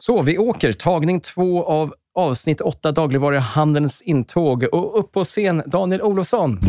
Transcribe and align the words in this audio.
Så, 0.00 0.22
vi 0.22 0.38
åker. 0.38 0.72
Tagning 0.72 1.20
två 1.20 1.64
av 1.64 1.94
avsnitt 2.14 2.60
åtta 2.60 2.92
dagligvaruhandelns 2.92 4.02
intåg. 4.02 4.64
Och 4.72 4.98
upp 4.98 5.12
på 5.12 5.24
scen, 5.24 5.62
Daniel 5.66 6.02
Olofsson. 6.02 6.60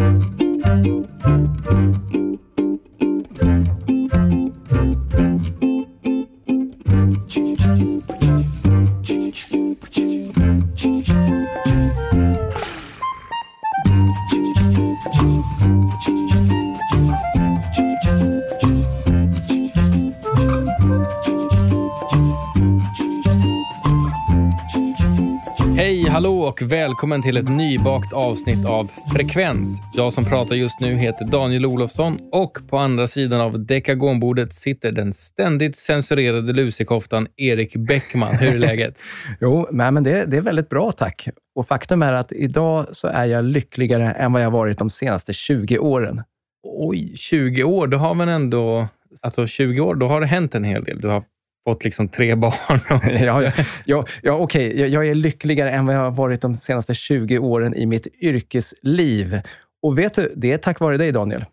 Hallå 26.22 26.42
och 26.42 26.62
välkommen 26.62 27.22
till 27.22 27.38
ett 27.38 27.50
nybakt 27.50 28.14
avsnitt 28.14 28.66
av 28.66 28.92
Frekvens. 29.14 29.82
Jag 29.94 30.14
som 30.14 30.26
pratar 30.26 30.56
just 30.56 30.80
nu 30.80 30.96
heter 30.96 31.26
Daniel 31.26 31.66
Olofsson 31.66 32.20
och 32.32 32.58
på 32.70 32.78
andra 32.78 33.08
sidan 33.08 33.42
av 33.42 33.66
dekagonbordet 33.66 34.54
sitter 34.54 34.92
den 34.92 35.14
ständigt 35.14 35.76
censurerade 35.76 36.54
lusekoftan 36.54 37.28
Erik 37.38 37.76
Bäckman. 37.76 38.36
Hur 38.36 38.56
är 38.56 38.60
läget? 38.60 38.98
Jo, 39.40 39.68
men 39.72 40.04
det, 40.04 40.26
det 40.26 40.38
är 40.38 40.42
väldigt 40.42 40.70
bra 40.70 40.92
tack. 40.92 41.28
Och 41.56 41.68
faktum 41.68 42.02
är 42.04 42.14
att 42.14 42.32
idag 42.32 42.86
så 42.92 43.08
är 43.08 43.26
jag 43.26 43.46
lyckligare 43.46 44.12
än 44.12 44.34
vad 44.34 44.44
jag 44.44 44.52
varit 44.52 44.78
de 44.78 44.90
senaste 44.90 45.34
20 45.34 45.78
åren. 45.78 46.24
Oj, 46.64 47.18
20 47.18 47.64
år, 47.64 47.88
då 47.88 47.98
har 47.98 48.14
man 48.14 48.30
ändå... 48.30 48.88
Alltså 49.22 49.48
20 49.48 49.80
år, 49.80 49.96
då 49.96 50.08
har 50.08 50.22
det 50.22 50.28
hänt 50.28 50.56
en 50.56 50.64
hel 50.64 50.84
del. 50.84 51.02
Du 51.02 51.08
har 51.08 51.24
fått 51.64 51.84
liksom 51.84 52.08
tre 52.08 52.36
barn. 52.46 52.80
ja, 53.24 53.42
ja, 53.44 53.52
ja, 53.86 54.06
ja 54.24 54.34
okej. 54.34 54.80
Jag, 54.80 54.90
jag 54.90 55.08
är 55.08 55.16
lyckligare 55.16 55.72
än 55.72 55.86
vad 55.86 55.96
jag 55.96 56.00
har 56.00 56.12
varit 56.12 56.42
de 56.42 56.56
senaste 56.56 56.94
20 56.94 57.38
åren 57.40 57.76
i 57.76 57.86
mitt 57.86 58.08
yrkesliv. 58.22 59.42
Och 59.82 59.98
vet 59.98 60.14
du, 60.14 60.34
det 60.36 60.52
är 60.52 60.58
tack 60.58 60.80
vare 60.80 60.98
dig, 60.98 61.12
Daniel. 61.12 61.46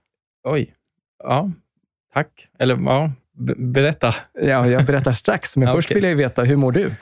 Oj. 0.49 0.75
Ja, 1.25 1.51
tack. 2.15 2.49
Eller 2.59 2.77
ja, 2.85 3.13
b- 3.33 3.55
berätta. 3.57 4.15
Ja, 4.43 4.67
jag 4.69 4.85
berättar 4.85 5.13
strax, 5.13 5.57
men 5.57 5.69
Ja, 5.69 5.75
först 5.75 5.91
vill 5.91 6.05
jag 6.05 6.17
veta, 6.17 6.43
hur 6.45 6.57
mår 6.57 6.73
du? 6.73 6.93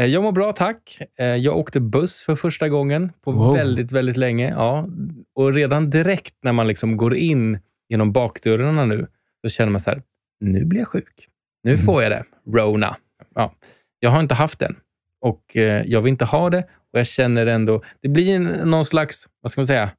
Eh, 0.00 0.06
Jag 0.06 0.22
mår 0.22 0.32
bra, 0.32 0.52
tack. 0.52 0.98
Eh, 1.18 1.26
Jag 1.26 1.56
åkte 1.56 1.80
buss 1.80 2.22
för 2.22 2.36
första 2.36 2.68
gången 2.68 3.12
på 3.24 3.32
Wow. 3.32 3.54
väldigt, 3.54 3.92
väldigt 3.92 4.16
länge. 4.16 4.50
Ja. 4.50 4.88
Och 5.34 5.52
redan 5.54 5.90
direkt 5.90 6.34
när 6.42 6.52
man 6.52 6.66
liksom 6.68 6.96
går 6.96 7.14
in 7.14 7.58
genom 7.88 8.12
bakdörrarna 8.12 8.84
nu, 8.84 9.06
så 9.42 9.48
känner 9.48 9.72
man 9.72 9.80
så 9.80 9.90
här, 9.90 10.02
nu 10.40 10.64
blir 10.64 10.80
jag 10.80 10.88
sjuk. 10.88 11.28
Nu 11.62 11.72
Mm. 11.74 11.84
får 11.84 12.02
jag 12.02 12.12
det. 12.12 12.24
Rona. 12.58 12.96
Ja. 13.34 13.52
Jag 14.00 14.10
har 14.10 14.20
inte 14.20 14.34
haft 14.34 14.58
den 14.58 14.76
och 15.20 15.56
eh, 15.56 15.82
jag 15.86 16.00
vill 16.02 16.10
inte 16.10 16.24
ha 16.24 16.50
det. 16.50 16.58
Och 16.92 16.98
jag 16.98 17.06
känner 17.06 17.46
ändå, 17.46 17.82
det 18.00 18.08
blir 18.08 18.36
en, 18.36 18.44
någon 18.44 18.84
slags, 18.84 19.28
vad 19.42 19.52
ska 19.52 19.60
man 19.60 19.66
säga, 19.66 19.90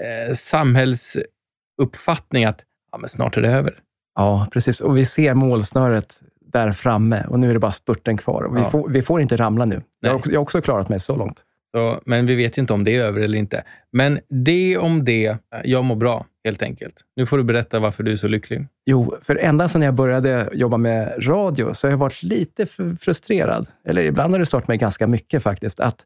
eh, 0.00 0.34
samhällsuppfattning 0.34 2.44
att 2.44 2.60
ja, 2.92 2.98
men 2.98 3.08
snart 3.08 3.36
är 3.36 3.40
det 3.42 3.48
över. 3.48 3.78
Ja, 4.14 4.46
precis. 4.52 4.80
Och 4.80 4.96
vi 4.96 5.06
ser 5.06 5.34
målsnöret 5.34 6.20
där 6.40 6.72
framme 6.72 7.24
och 7.28 7.38
nu 7.40 7.50
är 7.50 7.54
det 7.54 7.60
bara 7.60 7.72
spurten 7.72 8.16
kvar. 8.16 8.42
Och 8.42 8.56
vi, 8.56 8.60
Ja. 8.60 8.70
får, 8.70 8.88
vi 8.88 9.02
får 9.02 9.20
inte 9.20 9.36
ramla 9.36 9.64
nu. 9.64 9.82
Jag 10.00 10.10
har, 10.10 10.16
också, 10.16 10.30
jag 10.30 10.38
har 10.38 10.42
också 10.42 10.60
klarat 10.62 10.88
mig 10.88 11.00
så 11.00 11.16
långt. 11.16 11.44
Så, 11.74 12.00
men 12.06 12.26
vi 12.26 12.34
vet 12.34 12.58
ju 12.58 12.62
inte 12.62 12.72
om 12.72 12.84
det 12.84 12.96
är 12.96 13.04
över 13.04 13.20
eller 13.20 13.38
inte. 13.38 13.64
Men 13.92 14.20
det 14.28 14.78
om 14.78 15.04
det, 15.04 15.36
jag 15.64 15.84
mår 15.84 15.96
bra 15.96 16.26
helt 16.48 16.62
enkelt. 16.62 16.94
Nu 17.16 17.26
får 17.26 17.38
du 17.38 17.44
berätta 17.44 17.80
varför 17.80 18.02
du 18.02 18.12
är 18.12 18.16
så 18.16 18.28
lycklig. 18.28 18.66
Jo, 18.86 19.14
för 19.22 19.36
ända 19.36 19.68
sedan 19.68 19.82
jag 19.82 19.94
började 19.94 20.48
jobba 20.52 20.76
med 20.76 21.28
radio 21.28 21.74
så 21.74 21.86
har 21.86 21.90
jag 21.90 21.98
varit 21.98 22.22
lite 22.22 22.66
frustrerad, 23.00 23.66
eller 23.84 24.02
ibland 24.02 24.34
har 24.34 24.38
det 24.38 24.46
stört 24.46 24.68
mig 24.68 24.78
ganska 24.78 25.06
mycket 25.06 25.42
faktiskt, 25.42 25.80
att 25.80 26.04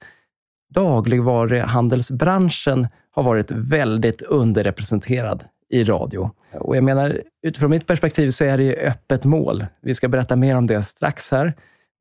dagligvaruhandelsbranschen 0.75 2.89
har 3.11 3.23
varit 3.23 3.51
väldigt 3.51 4.23
underrepresenterad 4.23 5.45
i 5.71 5.85
radio. 5.85 6.31
Och 6.53 6.77
jag 6.77 6.85
menar, 6.85 7.23
utifrån 7.43 7.71
mitt 7.71 7.87
perspektiv 7.87 8.31
så 8.31 8.45
är 8.45 8.59
det 8.59 8.65
ju 8.65 8.75
öppet 8.75 9.25
mål. 9.25 9.67
Vi 9.83 9.95
ska 9.95 10.09
berätta 10.09 10.37
mer 10.37 10.57
om 10.57 10.67
det 10.67 10.83
strax 10.83 11.31
här, 11.31 11.53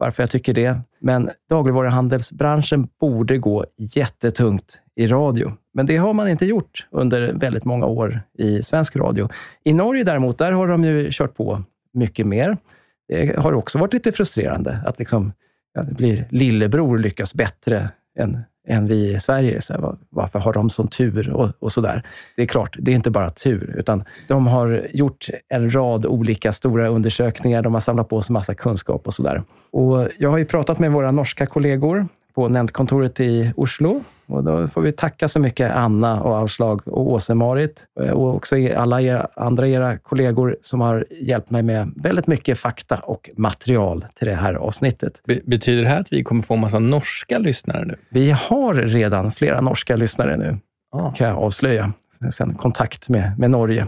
varför 0.01 0.23
jag 0.23 0.29
tycker 0.29 0.53
det. 0.53 0.79
Men 0.99 1.29
dagligvaruhandelsbranschen 1.49 2.87
borde 2.99 3.37
gå 3.37 3.65
jättetungt 3.77 4.81
i 4.95 5.07
radio. 5.07 5.53
Men 5.73 5.85
det 5.85 5.97
har 5.97 6.13
man 6.13 6.29
inte 6.29 6.45
gjort 6.45 6.87
under 6.91 7.33
väldigt 7.33 7.65
många 7.65 7.85
år 7.85 8.21
i 8.37 8.61
svensk 8.61 8.95
radio. 8.95 9.29
I 9.63 9.73
Norge 9.73 10.03
däremot, 10.03 10.37
där 10.37 10.51
har 10.51 10.67
de 10.67 10.83
ju 10.83 11.09
kört 11.11 11.35
på 11.35 11.63
mycket 11.93 12.27
mer. 12.27 12.57
Det 13.07 13.39
har 13.39 13.53
också 13.53 13.79
varit 13.79 13.93
lite 13.93 14.11
frustrerande 14.11 14.83
att 14.85 14.99
liksom, 14.99 15.33
ja, 15.73 15.83
det 15.83 15.93
blir 15.93 16.25
lillebror 16.29 16.97
lyckas 16.97 17.33
bättre 17.33 17.89
än, 18.19 18.39
än 18.67 18.87
vi 18.87 19.13
i 19.13 19.19
Sverige. 19.19 19.61
Så 19.61 19.73
här, 19.73 19.95
varför 20.09 20.39
har 20.39 20.53
de 20.53 20.69
sån 20.69 20.87
tur 20.87 21.29
och, 21.29 21.49
och 21.59 21.71
sådär? 21.71 22.03
Det 22.35 22.41
är 22.41 22.45
klart, 22.47 22.75
det 22.79 22.91
är 22.91 22.95
inte 22.95 23.11
bara 23.11 23.29
tur, 23.29 23.75
utan 23.77 24.03
de 24.27 24.47
har 24.47 24.87
gjort 24.93 25.29
en 25.49 25.75
rad 25.75 26.05
olika 26.05 26.53
stora 26.53 26.87
undersökningar. 26.87 27.61
De 27.61 27.73
har 27.73 27.81
samlat 27.81 28.09
på 28.09 28.21
sig 28.21 28.33
massa 28.33 28.55
kunskap 28.55 29.07
och 29.07 29.13
sådär. 29.13 29.43
Och 29.71 30.07
jag 30.17 30.29
har 30.29 30.37
ju 30.37 30.45
pratat 30.45 30.79
med 30.79 30.91
våra 30.91 31.11
norska 31.11 31.45
kollegor 31.45 32.07
på 32.33 32.47
nämndkontoret 32.49 33.19
i 33.19 33.53
Oslo. 33.57 34.03
Och 34.27 34.43
då 34.43 34.67
får 34.67 34.81
vi 34.81 34.91
tacka 34.91 35.27
så 35.27 35.39
mycket 35.39 35.71
Anna 35.71 36.21
och 36.23 36.35
Auslag 36.37 36.87
och 36.87 37.11
Åse-Marit 37.11 37.85
och 38.13 38.35
också 38.35 38.55
alla 38.75 39.01
er, 39.01 39.27
andra 39.35 39.67
era 39.67 39.97
kollegor 39.97 40.57
som 40.61 40.81
har 40.81 41.05
hjälpt 41.21 41.49
mig 41.49 41.63
med 41.63 41.91
väldigt 41.95 42.27
mycket 42.27 42.59
fakta 42.59 42.95
och 42.97 43.29
material 43.37 44.05
till 44.15 44.27
det 44.27 44.35
här 44.35 44.53
avsnittet. 44.53 45.21
Be- 45.27 45.39
betyder 45.45 45.83
det 45.83 45.89
här 45.89 45.99
att 45.99 46.13
vi 46.13 46.23
kommer 46.23 46.41
få 46.41 46.53
en 46.53 46.59
massa 46.59 46.79
norska 46.79 47.39
lyssnare 47.39 47.85
nu? 47.85 47.95
Vi 48.09 48.31
har 48.31 48.73
redan 48.73 49.31
flera 49.31 49.61
norska 49.61 49.95
lyssnare 49.95 50.37
nu, 50.37 50.57
Ja. 50.91 51.13
kan 51.17 51.27
jag 51.27 51.37
avslöja. 51.37 51.93
Sen 52.31 52.53
kontakt 52.53 53.09
med, 53.09 53.39
med 53.39 53.51
Norge. 53.51 53.87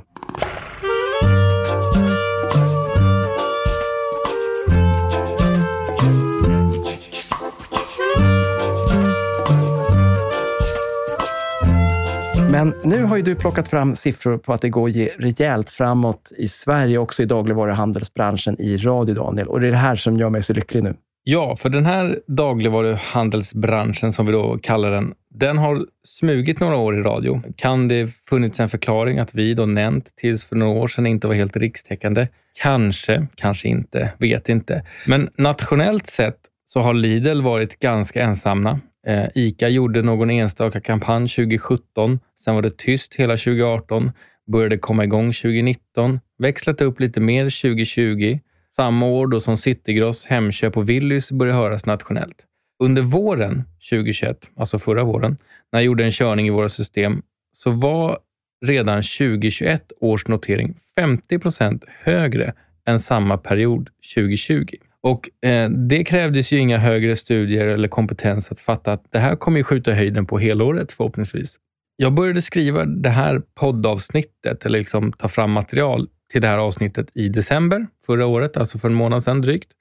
Men 12.64 12.74
nu 12.84 13.04
har 13.04 13.18
ju 13.18 13.24
du 13.24 13.36
plockat 13.36 13.68
fram 13.68 13.96
siffror 13.96 14.38
på 14.38 14.54
att 14.54 14.62
det 14.62 14.70
går 14.70 14.90
ge- 14.90 15.12
rejält 15.18 15.70
framåt 15.70 16.32
i 16.38 16.48
Sverige, 16.48 16.98
också 16.98 17.24
i 17.24 17.26
dagligvaruhandelsbranschen 17.26 18.62
i 18.62 18.78
radio, 18.78 19.16
Daniel. 19.16 19.48
Och 19.48 19.60
det 19.62 19.68
är 19.68 19.72
det 19.72 19.78
här 19.78 19.96
som 19.96 20.18
gör 20.18 20.30
mig 20.30 20.44
så 20.44 20.54
lycklig 20.54 20.84
nu. 20.84 20.94
ja, 21.24 21.56
för 21.56 21.70
den 21.70 21.86
här 21.86 22.20
dagligvaruhandelsbranschen, 22.28 24.14
som 24.14 24.26
vi 24.26 24.32
då 24.32 24.58
kallar 24.64 24.92
den, 24.92 25.14
den 25.30 25.58
har 25.58 25.86
smugit 26.08 26.60
några 26.60 26.76
år 26.78 27.00
i 27.00 27.02
radio. 27.02 27.42
Kan 27.56 27.88
det 27.88 28.08
funnits 28.30 28.60
en 28.60 28.70
förklaring 28.70 29.20
att 29.20 29.36
vi 29.36 29.54
då 29.54 29.66
nämnt 29.66 30.16
tills 30.16 30.46
för 30.46 30.56
några 30.56 30.80
år 30.80 30.88
sedan 30.88 31.06
inte 31.06 31.28
var 31.28 31.34
helt 31.36 31.58
rikstäckande? 31.58 32.28
Kanske, 32.62 33.28
kanske 33.36 33.68
inte, 33.68 34.14
vet 34.18 34.50
inte. 34.50 34.86
Men 35.08 35.30
nationellt 35.38 36.08
sett 36.08 36.38
så 36.66 36.80
har 36.80 36.94
Lidl 36.94 37.42
varit 37.42 37.80
ganska 37.80 38.24
ensamma. 38.24 38.80
Eh, 39.08 39.26
ICA 39.36 39.70
gjorde 39.70 40.02
någon 40.02 40.30
enstaka 40.30 40.82
kampanj 40.82 41.28
2017. 41.30 42.20
Sen 42.44 42.56
var 42.56 42.62
det 42.62 42.78
tyst 42.78 43.14
hela 43.16 43.38
2018. 43.38 44.12
Började 44.52 44.78
komma 44.78 45.04
igång 45.04 45.34
2019. 45.34 46.20
Växlat 46.38 46.82
upp 46.82 47.00
lite 47.00 47.20
mer 47.20 47.44
2020. 47.44 48.40
Samma 48.76 49.06
år 49.06 49.28
då 49.28 49.40
som 49.40 49.58
Citygross, 49.58 50.26
Hemköp 50.26 50.78
och 50.78 50.90
Willys 50.90 51.32
började 51.32 51.58
höras 51.58 51.86
nationellt. 51.86 52.38
Under 52.80 53.02
våren 53.02 53.64
2021, 53.90 54.50
alltså 54.56 54.80
förra 54.80 55.04
våren, 55.04 55.38
när 55.72 55.80
jag 55.80 55.86
gjorde 55.86 56.04
en 56.04 56.12
körning 56.12 56.48
i 56.48 56.50
våra 56.50 56.70
system, 56.70 57.22
så 57.54 57.72
var 57.72 58.18
redan 58.66 59.04
2021 59.04 59.92
års 60.00 60.28
notering 60.28 60.76
50 60.96 61.40
procent 61.40 61.84
högre 62.04 62.54
än 62.88 63.00
samma 63.00 63.38
period 63.38 63.90
2020. 64.16 64.66
Och 65.02 65.46
eh, 65.48 65.70
Det 65.70 66.04
krävdes 66.04 66.52
ju 66.52 66.58
inga 66.58 66.78
högre 66.78 67.16
studier 67.16 67.68
eller 67.68 67.88
kompetens 67.88 68.52
att 68.52 68.60
fatta 68.60 68.94
att 68.94 69.12
det 69.12 69.20
här 69.20 69.36
kommer 69.36 69.58
ju 69.58 69.64
skjuta 69.64 69.92
höjden 69.92 70.26
på 70.26 70.40
helåret 70.40 70.92
förhoppningsvis. 70.92 71.60
Jag 71.96 72.14
började 72.14 72.42
skriva 72.42 72.86
det 72.86 73.10
här 73.10 73.42
poddavsnittet, 73.56 74.66
eller 74.66 74.80
liksom 74.80 75.14
ta 75.14 75.28
fram 75.28 75.52
material 75.52 76.10
till 76.32 76.42
det 76.42 76.48
här 76.48 76.58
avsnittet 76.58 77.08
i 77.14 77.30
december 77.30 77.88
förra 78.06 78.26
året, 78.26 78.58
alltså 78.58 78.80
för 78.80 78.88
en 78.88 78.94
månad 78.94 79.24
sedan 79.24 79.42
drygt. 79.42 79.72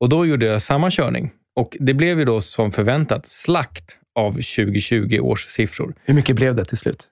Och 0.00 0.08
då 0.08 0.26
gjorde 0.26 0.46
jag 0.46 0.62
samma 0.62 0.90
körning. 0.90 1.30
Och 1.54 1.76
det 1.80 1.94
blev 1.94 2.18
ju 2.18 2.24
då 2.24 2.40
som 2.40 2.70
förväntat 2.70 3.26
slakt 3.26 3.98
av 4.14 4.32
2020 4.32 5.18
års 5.20 5.46
siffror. 5.46 5.94
Hur 6.04 6.14
mycket 6.14 6.36
blev 6.36 6.54
det 6.54 6.64
till 6.64 6.78
slut? 6.78 7.08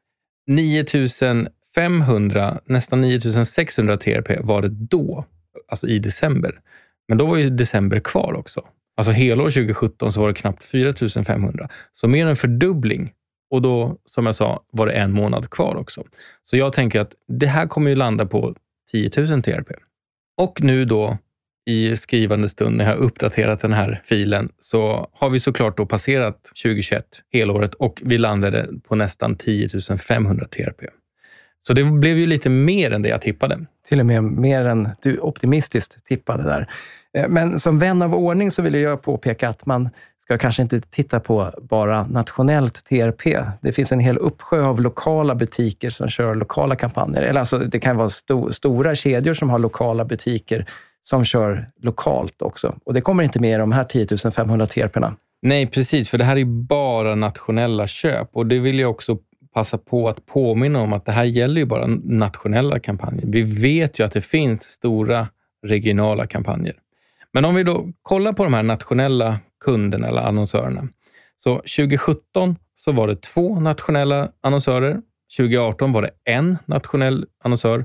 9500, 0.47 2.61
nästan 2.65 3.01
9600 3.01 3.97
TRP 3.97 4.41
var 4.41 4.63
det 4.63 4.69
då, 4.69 5.25
alltså 5.69 5.89
i 5.89 5.99
december. 5.99 6.61
Men 7.09 7.19
då 7.19 7.27
var 7.27 7.37
ju 7.37 7.51
december 7.51 8.01
kvar 8.01 8.35
också. 8.35 8.61
Alltså 8.97 9.13
helår 9.13 9.51
2017 9.51 10.13
så 10.13 10.21
var 10.21 10.29
det 10.29 10.35
knappt 10.35 10.65
4500. 10.65 11.69
Så 11.93 12.09
mer 12.09 12.23
än 12.23 12.29
en 12.29 12.37
fördubbling. 12.37 13.13
Och 13.51 13.63
då, 13.63 13.97
som 14.05 14.27
jag 14.27 14.35
sa, 14.35 14.63
var 14.71 14.87
det 14.87 14.93
en 14.93 15.13
månad 15.13 15.51
kvar 15.51 15.77
också. 15.77 16.05
Så 16.45 16.57
jag 16.57 16.73
tänker 16.73 17.01
att 17.01 17.15
det 17.29 17.47
här 17.47 17.67
kommer 17.67 17.91
ju 17.91 17.97
landa 17.97 18.27
på 18.27 18.55
10 18.91 19.11
000 19.17 19.43
TRP. 19.43 19.73
Och 20.37 20.63
nu 20.63 20.85
då 20.85 21.19
i 21.67 21.97
skrivande 21.97 22.49
stund 22.49 22.77
när 22.77 22.85
jag 22.85 22.93
har 22.93 22.99
uppdaterat 22.99 23.61
den 23.61 23.73
här 23.73 24.03
filen 24.05 24.49
så 24.59 25.09
har 25.13 25.31
vi 25.31 25.41
såklart 25.41 25.77
då 25.77 25.87
passerat 25.87 26.43
2021, 26.45 27.05
helåret, 27.33 27.75
och 27.75 28.03
vi 28.05 28.19
landade 28.19 28.67
på 28.89 28.95
nästan 28.95 29.37
10 29.37 29.69
500 29.99 30.47
TRP. 30.49 30.85
Så 31.63 31.73
det 31.73 31.85
blev 31.85 32.19
ju 32.19 32.27
lite 32.27 32.49
mer 32.49 32.91
än 32.91 33.03
det 33.03 33.09
jag 33.09 33.23
tippade. 33.23 33.67
Till 33.89 34.01
och 34.01 34.07
med 34.07 34.25
mer 34.25 34.65
än 34.65 34.89
du 35.03 35.19
optimistiskt 35.19 36.05
tippade 36.05 36.43
där. 36.43 36.71
Eh, 37.15 37.29
men 37.29 37.59
som 37.59 37.79
vän 37.79 38.03
av 38.03 38.15
ordning 38.15 38.51
så 38.51 38.63
vill 38.63 38.75
jag 38.75 39.03
påpeka 39.03 39.49
att 39.49 39.67
man 39.67 39.89
ska 40.29 40.39
kanske 40.39 40.63
inte 40.63 40.81
titta 40.81 41.21
på 41.21 41.53
bara 41.63 42.07
nationellt 42.07 42.85
TRP. 42.85 43.45
Det 43.61 43.73
finns 43.73 43.93
en 43.93 44.01
hel 44.01 44.19
uppsjö 44.19 44.65
av 44.65 44.81
lokala 44.81 45.35
butiker 45.35 45.91
som 45.91 46.09
kör 46.09 46.35
lokala 46.35 46.77
kampanjer. 46.77 47.23
Eller 47.23 47.41
alltså, 47.41 47.59
det 47.59 47.79
kan 47.79 47.97
vara 47.97 48.11
sto 48.11 48.53
stora 48.53 48.95
kedjor 48.95 49.35
som 49.35 49.51
har 49.51 49.59
lokala 49.59 50.05
butiker 50.05 50.67
som 51.03 51.25
kör 51.25 51.71
lokalt 51.81 52.43
också. 52.43 52.75
Och 52.85 52.95
det 52.95 53.01
kommer 53.01 53.23
inte 53.23 53.41
med 53.41 53.55
i 53.55 53.59
de 53.59 53.73
här 53.73 53.85
10 53.85 54.31
500 54.31 54.67
TRP-erna. 54.67 55.17
Nej, 55.43 55.67
precis, 55.67 56.09
för 56.09 56.19
det 56.19 56.25
här 56.25 56.37
är 56.37 56.45
bara 56.45 57.15
nationella 57.15 57.87
köp 57.87 58.29
och 58.33 58.47
det 58.47 58.59
vill 58.59 58.79
jag 58.79 58.91
också 58.91 59.19
passa 59.55 59.79
på 59.79 60.09
att 60.09 60.27
påminna 60.27 60.81
om 60.81 60.93
att 60.93 61.05
det 61.05 61.13
här 61.13 61.25
gäller 61.25 61.61
ju 61.61 61.67
bara 61.67 61.87
nationella 62.05 62.79
kampanjer. 62.79 63.25
Vi 63.27 63.43
vet 63.43 63.99
ju 63.99 64.05
att 64.05 64.13
det 64.13 64.23
finns 64.23 64.63
stora 64.63 65.29
regionala 65.67 66.27
kampanjer. 66.27 66.77
Men 67.33 67.45
om 67.45 67.55
vi 67.55 67.63
då 67.63 67.89
kollar 68.03 68.33
på 68.33 68.45
de 68.45 68.55
här 68.55 68.63
nationella 68.63 69.39
kunderna 69.65 70.09
eller 70.09 70.23
annonsörerna. 70.23 70.89
Så 71.43 71.57
2017 71.57 72.57
så 72.77 72.93
var 72.93 73.09
det 73.09 73.23
två 73.23 73.61
nationella 73.61 74.33
annonsörer. 74.41 75.01
2018 75.37 75.93
var 75.93 76.03
det 76.03 76.11
en 76.25 76.59
nationell 76.67 77.27
annonsör 77.45 77.85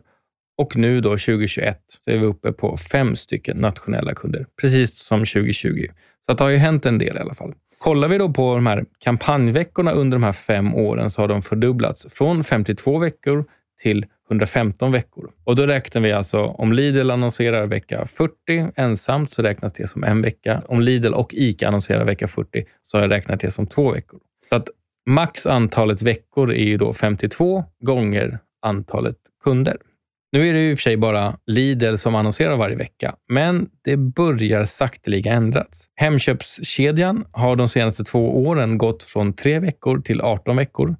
och 0.57 0.75
nu 0.75 1.01
då 1.01 1.09
2021 1.09 1.79
så 1.87 2.11
är 2.11 2.17
vi 2.17 2.25
uppe 2.25 2.51
på 2.51 2.77
fem 2.77 3.15
stycken 3.15 3.57
nationella 3.57 4.13
kunder, 4.13 4.45
precis 4.61 4.97
som 4.97 5.19
2020. 5.19 5.87
Så 6.25 6.33
det 6.33 6.43
har 6.43 6.49
ju 6.49 6.57
hänt 6.57 6.85
en 6.85 6.97
del 6.97 7.17
i 7.17 7.19
alla 7.19 7.33
fall. 7.33 7.53
Kollar 7.77 8.07
vi 8.07 8.17
då 8.17 8.29
på 8.29 8.55
de 8.55 8.65
här 8.65 8.85
kampanjveckorna 8.99 9.91
under 9.91 10.15
de 10.15 10.23
här 10.23 10.33
fem 10.33 10.75
åren 10.75 11.09
så 11.09 11.21
har 11.21 11.27
de 11.27 11.41
fördubblats 11.41 12.05
från 12.09 12.43
52 12.43 12.97
veckor 12.97 13.45
till 13.81 14.05
115 14.33 14.91
veckor. 14.91 15.31
Och 15.43 15.55
då 15.55 15.65
räknar 15.65 16.01
vi 16.01 16.11
alltså, 16.11 16.39
om 16.39 16.73
Lidl 16.73 17.11
annonserar 17.11 17.67
vecka 17.67 18.07
40 18.07 18.33
ensamt 18.75 19.31
så 19.31 19.41
räknas 19.41 19.73
det 19.73 19.87
som 19.87 20.03
en 20.03 20.21
vecka. 20.21 20.63
Om 20.67 20.81
Lidl 20.81 21.13
och 21.13 21.33
ICA 21.33 21.67
annonserar 21.67 22.05
vecka 22.05 22.27
40 22.27 22.65
så 22.87 22.97
har 22.97 23.01
jag 23.01 23.11
räknat 23.11 23.39
det 23.39 23.51
som 23.51 23.67
två 23.67 23.91
veckor. 23.91 24.19
Så 24.49 24.55
att 24.55 24.69
max 25.05 25.45
antalet 25.45 26.01
veckor 26.01 26.51
är 26.51 26.65
ju 26.65 26.77
då 26.77 26.93
52 26.93 27.63
gånger 27.79 28.39
antalet 28.61 29.17
kunder. 29.43 29.77
Nu 30.31 30.49
är 30.49 30.53
det 30.53 30.69
i 30.69 30.73
och 30.73 30.77
för 30.77 30.83
sig 30.83 30.97
bara 30.97 31.37
Lidl 31.45 31.95
som 31.95 32.15
annonserar 32.15 32.55
varje 32.55 32.75
vecka, 32.75 33.15
men 33.29 33.69
det 33.83 33.97
börjar 33.97 34.65
sakteliga 34.65 35.33
ändras. 35.33 35.87
Hemköpskedjan 35.95 37.25
har 37.31 37.55
de 37.55 37.67
senaste 37.67 38.03
två 38.03 38.45
åren 38.47 38.77
gått 38.77 39.03
från 39.03 39.33
tre 39.33 39.59
veckor 39.59 39.99
till 39.99 40.21
18 40.21 40.55
veckor. 40.55 40.95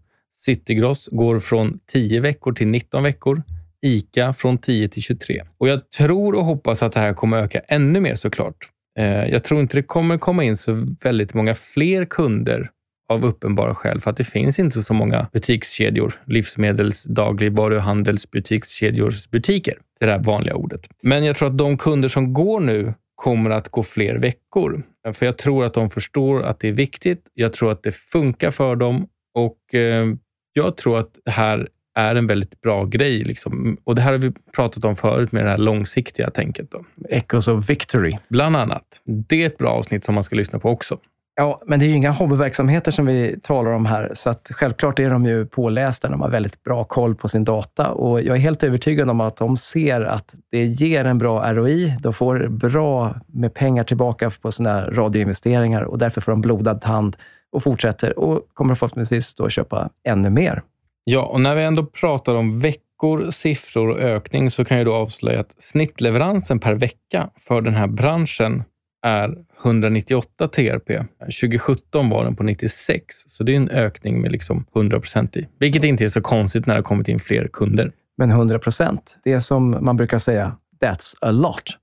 Citygross 0.45 1.09
går 1.11 1.39
från 1.39 1.79
10 1.91 2.19
veckor 2.19 2.53
till 2.53 2.67
19 2.67 3.03
veckor. 3.03 3.43
ICA 3.81 4.33
från 4.33 4.57
10 4.57 4.89
till 4.89 5.03
23. 5.03 5.43
Och 5.57 5.67
jag 5.67 5.89
tror 5.89 6.35
och 6.35 6.45
hoppas 6.45 6.83
att 6.83 6.93
det 6.93 6.99
här 6.99 7.13
kommer 7.13 7.37
öka 7.37 7.61
ännu 7.67 7.99
mer 7.99 8.15
såklart. 8.15 8.69
Eh, 8.99 9.05
jag 9.05 9.43
tror 9.43 9.61
inte 9.61 9.77
det 9.77 9.83
kommer 9.83 10.17
komma 10.17 10.43
in 10.43 10.57
så 10.57 10.87
väldigt 11.03 11.33
många 11.33 11.55
fler 11.55 12.05
kunder 12.05 12.69
av 13.09 13.25
uppenbara 13.25 13.75
skäl, 13.75 14.01
för 14.01 14.11
att 14.11 14.17
det 14.17 14.23
finns 14.23 14.59
inte 14.59 14.81
så 14.81 14.93
många 14.93 15.27
butikskedjor, 15.33 16.21
livsmedels, 16.25 17.03
dagligvaruhandels, 17.03 18.31
butikskedjors 18.31 19.29
butiker. 19.29 19.77
Det 19.99 20.05
där 20.05 20.19
vanliga 20.19 20.55
ordet. 20.55 20.87
Men 21.01 21.23
jag 21.23 21.35
tror 21.35 21.47
att 21.47 21.57
de 21.57 21.77
kunder 21.77 22.09
som 22.09 22.33
går 22.33 22.59
nu 22.59 22.93
kommer 23.15 23.49
att 23.49 23.69
gå 23.69 23.83
fler 23.83 24.15
veckor. 24.15 24.83
För 25.13 25.25
jag 25.25 25.37
tror 25.37 25.65
att 25.65 25.73
de 25.73 25.89
förstår 25.89 26.43
att 26.43 26.59
det 26.59 26.67
är 26.67 26.73
viktigt. 26.73 27.21
Jag 27.33 27.53
tror 27.53 27.71
att 27.71 27.83
det 27.83 27.91
funkar 27.91 28.51
för 28.51 28.75
dem 28.75 29.07
och 29.33 29.75
eh, 29.75 30.05
jag 30.53 30.77
tror 30.77 30.99
att 30.99 31.09
det 31.25 31.31
här 31.31 31.67
är 31.95 32.15
en 32.15 32.27
väldigt 32.27 32.61
bra 32.61 32.85
grej. 32.85 33.23
Liksom. 33.23 33.77
Och 33.83 33.95
Det 33.95 34.01
här 34.01 34.11
har 34.11 34.19
vi 34.19 34.31
pratat 34.31 34.85
om 34.85 34.95
förut 34.95 35.31
med 35.31 35.45
det 35.45 35.49
här 35.49 35.57
långsiktiga 35.57 36.29
tänket. 36.29 36.71
Då. 36.71 36.85
Echoes 37.09 37.47
of 37.47 37.69
Victory. 37.69 38.11
Bland 38.29 38.55
annat. 38.55 39.01
Det 39.03 39.43
är 39.43 39.47
ett 39.47 39.57
bra 39.57 39.69
avsnitt 39.69 40.05
som 40.05 40.15
man 40.15 40.23
ska 40.23 40.35
lyssna 40.35 40.59
på 40.59 40.69
också. 40.69 40.97
Ja, 41.35 41.61
men 41.65 41.79
det 41.79 41.85
är 41.85 41.87
ju 41.87 41.95
inga 41.95 42.11
hobbyverksamheter 42.11 42.91
som 42.91 43.05
vi 43.05 43.39
talar 43.43 43.71
om 43.71 43.85
här, 43.85 44.11
så 44.13 44.29
att 44.29 44.51
självklart 44.53 44.99
är 44.99 45.09
de 45.09 45.25
ju 45.25 45.45
pålästa. 45.45 46.09
De 46.09 46.21
har 46.21 46.29
väldigt 46.29 46.63
bra 46.63 46.83
koll 46.83 47.15
på 47.15 47.27
sin 47.27 47.43
data 47.43 47.91
och 47.91 48.21
jag 48.21 48.35
är 48.35 48.41
helt 48.41 48.63
övertygad 48.63 49.09
om 49.09 49.21
att 49.21 49.37
de 49.37 49.57
ser 49.57 50.01
att 50.01 50.35
det 50.51 50.65
ger 50.65 51.05
en 51.05 51.17
bra 51.17 51.53
ROI. 51.53 51.97
De 52.01 52.13
får 52.13 52.47
bra 52.47 53.15
med 53.27 53.53
pengar 53.53 53.83
tillbaka 53.83 54.31
på 54.41 54.51
sina 54.51 54.89
radioinvesteringar 54.89 55.81
och 55.81 55.97
därför 55.97 56.21
får 56.21 56.31
de 56.31 56.41
blodad 56.41 56.81
tand 56.81 57.17
och 57.53 57.63
fortsätter 57.63 58.19
och 58.19 58.47
kommer 58.53 58.75
förhoppningsvis 58.75 59.35
då 59.35 59.49
köpa 59.49 59.89
ännu 60.03 60.29
mer. 60.29 60.61
Ja, 61.03 61.25
och 61.25 61.41
när 61.41 61.55
vi 61.55 61.63
ändå 61.63 61.85
pratar 61.85 62.35
om 62.35 62.59
veckor, 62.59 63.31
siffror 63.31 63.89
och 63.89 63.99
ökning 63.99 64.51
så 64.51 64.65
kan 64.65 64.77
jag 64.77 64.85
då 64.85 64.93
avslöja 64.93 65.39
att 65.39 65.55
snittleveransen 65.57 66.59
per 66.59 66.73
vecka 66.73 67.29
för 67.39 67.61
den 67.61 67.73
här 67.73 67.87
branschen 67.87 68.63
är 69.05 69.37
198 69.63 70.47
TRP. 70.47 70.87
2017 71.19 72.09
var 72.09 72.23
den 72.23 72.35
på 72.35 72.43
96, 72.43 73.15
så 73.27 73.43
det 73.43 73.51
är 73.51 73.55
en 73.55 73.69
ökning 73.69 74.21
med 74.21 74.31
liksom 74.31 74.65
100 74.75 74.99
procent 74.99 75.37
i. 75.37 75.47
Vilket 75.59 75.83
inte 75.83 76.03
är 76.03 76.07
så 76.07 76.21
konstigt 76.21 76.65
när 76.65 76.73
det 76.73 76.77
har 76.77 76.83
kommit 76.83 77.07
in 77.07 77.19
fler 77.19 77.47
kunder. 77.47 77.91
Men 78.17 78.31
100 78.31 78.59
procent, 78.59 79.17
det 79.23 79.31
är 79.31 79.39
som 79.39 79.77
man 79.81 79.97
brukar 79.97 80.19
säga, 80.19 80.57
that's 80.81 81.15
a 81.21 81.31
lot. 81.31 81.77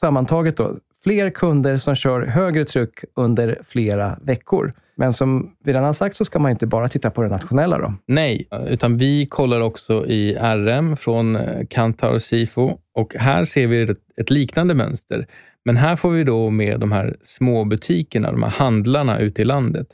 Sammantaget 0.00 0.56
då, 0.56 0.76
fler 1.04 1.30
kunder 1.30 1.76
som 1.76 1.94
kör 1.94 2.26
högre 2.26 2.64
tryck 2.64 3.04
under 3.16 3.58
flera 3.64 4.18
veckor. 4.22 4.72
Men 5.00 5.12
som 5.12 5.50
vi 5.64 5.72
redan 5.72 5.84
har 5.84 5.92
sagt 5.92 6.16
så 6.16 6.24
ska 6.24 6.38
man 6.38 6.50
inte 6.50 6.66
bara 6.66 6.88
titta 6.88 7.10
på 7.10 7.22
det 7.22 7.28
nationella. 7.28 7.78
Då. 7.78 7.94
Nej, 8.06 8.48
utan 8.68 8.96
vi 8.96 9.26
kollar 9.26 9.60
också 9.60 10.06
i 10.06 10.34
RM 10.34 10.96
från 10.96 11.36
eh, 11.36 11.66
Kantar 11.70 12.12
och 12.12 12.22
Sifo 12.22 12.78
och 12.94 13.14
här 13.14 13.44
ser 13.44 13.66
vi 13.66 13.94
ett, 14.16 14.30
liknande 14.30 14.74
mönster. 14.74 15.26
Men 15.64 15.76
här 15.76 15.96
får 15.96 16.10
vi 16.10 16.24
då 16.24 16.50
med 16.50 16.80
de 16.80 16.92
här 16.92 17.16
småbutikerna, 17.22 18.32
de 18.32 18.42
här 18.42 18.50
handlarna 18.50 19.18
ute 19.18 19.42
i 19.42 19.44
landet. 19.44 19.86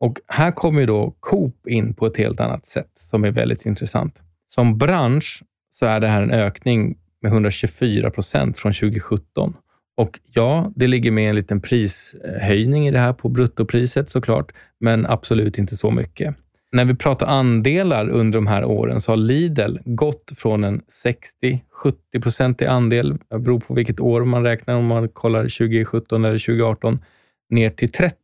Och 0.00 0.18
här 0.26 0.50
kommer 0.50 0.86
då 0.86 1.14
Coop 1.20 1.66
in 1.66 1.94
på 1.94 2.06
ett 2.06 2.16
helt 2.16 2.40
annat 2.40 2.66
sätt 2.66 2.90
som 3.10 3.24
är 3.24 3.30
väldigt 3.30 3.66
intressant. 3.66 4.18
Som 4.54 4.78
bransch 4.78 5.42
så 5.72 5.86
är 5.86 6.00
det 6.00 6.08
här 6.08 6.22
en 6.22 6.30
ökning 6.30 6.98
med 7.22 7.32
124 7.32 8.10
procent 8.10 8.58
från 8.58 8.72
2017. 8.72 9.54
Och 10.00 10.20
ja, 10.32 10.72
det 10.76 10.86
ligger 10.86 11.10
med 11.10 11.30
en 11.30 11.36
liten 11.36 11.60
prishöjning 11.60 12.88
i 12.88 12.90
det 12.90 12.98
här 12.98 13.12
på 13.12 13.28
bruttopriset 13.28 14.10
såklart, 14.10 14.52
men 14.78 15.06
absolut 15.06 15.58
inte 15.58 15.76
så 15.76 15.90
mycket. 15.90 16.34
När 16.72 16.84
vi 16.84 16.94
pratar 16.94 17.26
andelar 17.26 18.08
under 18.08 18.38
de 18.38 18.46
här 18.46 18.64
åren 18.64 19.00
så 19.00 19.12
har 19.12 19.16
Lidl 19.16 19.78
gått 19.84 20.32
från 20.36 20.64
en 20.64 20.82
60-70-procentig 21.04 22.66
andel, 22.66 23.18
det 23.30 23.38
beror 23.38 23.60
på 23.60 23.74
vilket 23.74 24.00
år 24.00 24.24
man 24.24 24.42
räknar, 24.42 24.74
om 24.74 24.86
man 24.86 25.08
kollar 25.08 25.42
2017 25.42 26.24
eller 26.24 26.38
2018, 26.38 26.98
ner 27.50 27.70
till 27.70 27.92
30. 27.92 28.16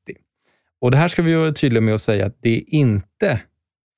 Och 0.80 0.90
Det 0.90 0.96
här 0.96 1.08
ska 1.08 1.22
vi 1.22 1.34
vara 1.34 1.52
tydliga 1.52 1.80
med 1.80 1.94
att 1.94 2.02
säga 2.02 2.26
att 2.26 2.36
det 2.40 2.56
är 2.56 2.74
inte 2.74 3.40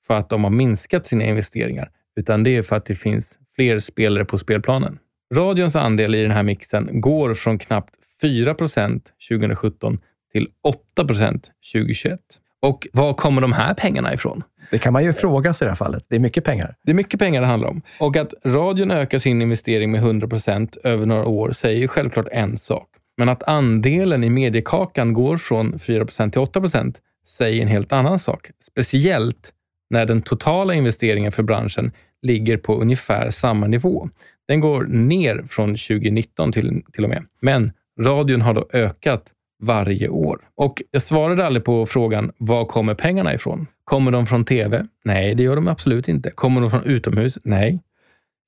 för 0.07 0.15
att 0.15 0.29
de 0.29 0.45
har 0.45 0.51
minskat 0.51 1.07
sina 1.07 1.25
investeringar, 1.25 1.91
utan 2.17 2.43
det 2.43 2.57
är 2.57 2.63
för 2.63 2.77
att 2.77 2.87
det 2.87 2.95
finns 2.95 3.39
fler 3.57 3.79
spelare 3.79 4.25
på 4.25 4.39
spelplanen. 4.39 4.99
Radions 5.35 5.77
andel 5.77 6.15
i 6.15 6.23
den 6.23 6.31
här 6.31 6.43
mixen 6.43 7.01
går 7.01 7.35
från 7.35 7.59
knappt 7.59 7.95
4% 8.23 9.01
2017 9.29 9.99
till 10.33 10.49
8% 10.97 11.45
2021. 11.73 12.21
Och 12.61 12.87
var 12.93 13.15
kommer 13.15 13.41
de 13.41 13.53
här 13.53 13.75
pengarna 13.75 14.15
ifrån? 14.15 14.43
Det 14.71 14.79
kan 14.79 14.93
man 14.93 15.05
ju 15.05 15.13
fråga 15.13 15.53
sig 15.53 15.65
i 15.65 15.67
det 15.67 15.71
här 15.71 15.77
fallet. 15.77 16.05
Det 16.09 16.17
är 16.17 16.21
mycket 16.21 16.45
pengar. 16.45 16.75
Det 16.83 16.91
är 16.91 16.95
mycket 16.95 17.21
pengar 17.21 17.41
det 17.41 17.47
handlar 17.47 17.69
om. 17.69 17.83
Och 18.01 18.17
att 18.17 18.35
radion 18.45 18.91
ökar 18.91 19.19
sin 19.19 19.43
investering 19.43 19.91
med 19.91 20.03
100% 20.03 20.77
över 20.85 21.07
några 21.07 21.27
år 21.27 21.53
säger 21.53 21.89
självklart 21.89 22.29
en 22.33 22.59
sak. 22.59 22.89
Men 23.17 23.29
att 23.29 23.43
andelen 23.43 24.25
i 24.25 24.31
mediekakan 24.31 25.13
går 25.13 25.37
från 25.37 25.75
4% 25.75 26.31
till 26.31 26.41
8% 26.41 26.95
säger 27.27 27.63
en 27.63 27.69
helt 27.69 27.93
annan 27.93 28.19
sak. 28.19 28.51
Speciellt 28.63 29.53
när 29.91 30.07
den 30.07 30.23
totala 30.23 30.75
investeringen 30.75 31.33
för 31.33 31.43
branschen 31.43 31.93
ligger 32.23 32.57
på 32.57 32.75
ungefär 32.81 33.31
samma 33.31 33.67
nivå. 33.67 34.09
Den 34.49 34.61
går 34.61 34.85
ner 34.85 35.45
från 35.49 35.69
2019 35.69 36.53
till, 36.53 36.83
till 36.93 37.05
och 37.05 37.11
med. 37.11 37.27
Men 37.41 37.73
radion 38.01 38.41
har 38.41 38.55
då 38.55 38.69
ökat 38.73 39.33
varje 39.63 40.09
år. 40.09 40.41
Och 40.55 40.83
jag 40.91 41.03
svarade 41.03 41.47
aldrig 41.47 41.65
på 41.65 41.87
frågan, 41.87 42.33
var 42.39 42.65
kommer 42.65 42.95
pengarna 42.95 43.35
ifrån? 43.35 43.67
Kommer 43.85 44.11
de 44.11 44.27
från 44.27 44.45
TV? 44.45 44.87
Nej, 45.05 45.35
det 45.35 45.43
gör 45.43 45.57
de 45.57 45.69
absolut 45.69 46.09
inte. 46.09 46.31
Kommer 46.31 46.61
de 46.61 46.71
från 46.71 46.85
utomhus? 46.85 47.39
Nej. 47.45 47.81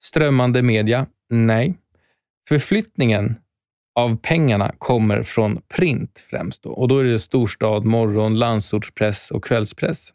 Strömmande 0.02 0.62
media? 0.62 1.06
Nej. 1.30 1.74
Förflyttningen 2.48 3.34
av 3.94 4.16
pengarna 4.22 4.72
kommer 4.78 5.22
från 5.22 5.62
print 5.68 6.24
främst. 6.30 6.62
Då. 6.62 6.70
Och 6.70 6.88
då 6.88 6.98
är 6.98 7.04
det 7.04 7.18
storstad, 7.18 7.84
morgon, 7.84 8.38
landsortspress 8.38 9.30
och 9.30 9.44
kvällspress. 9.44 10.12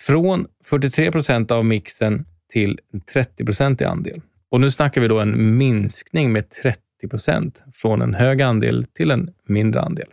Från 0.00 0.46
43 0.64 1.12
procent 1.12 1.50
av 1.50 1.64
mixen 1.64 2.24
till 2.52 2.80
30 3.12 3.44
procent 3.44 3.80
i 3.80 3.84
andel. 3.84 4.20
Och 4.50 4.60
nu 4.60 4.70
snackar 4.70 5.00
vi 5.00 5.08
då 5.08 5.20
en 5.20 5.56
minskning 5.56 6.32
med 6.32 6.50
30 6.50 6.82
30 7.00 7.08
procent. 7.08 7.62
Från 7.74 8.02
en 8.02 8.14
hög 8.14 8.42
andel 8.42 8.86
till 8.96 9.10
en 9.10 9.30
mindre 9.46 9.80
andel. 9.80 10.06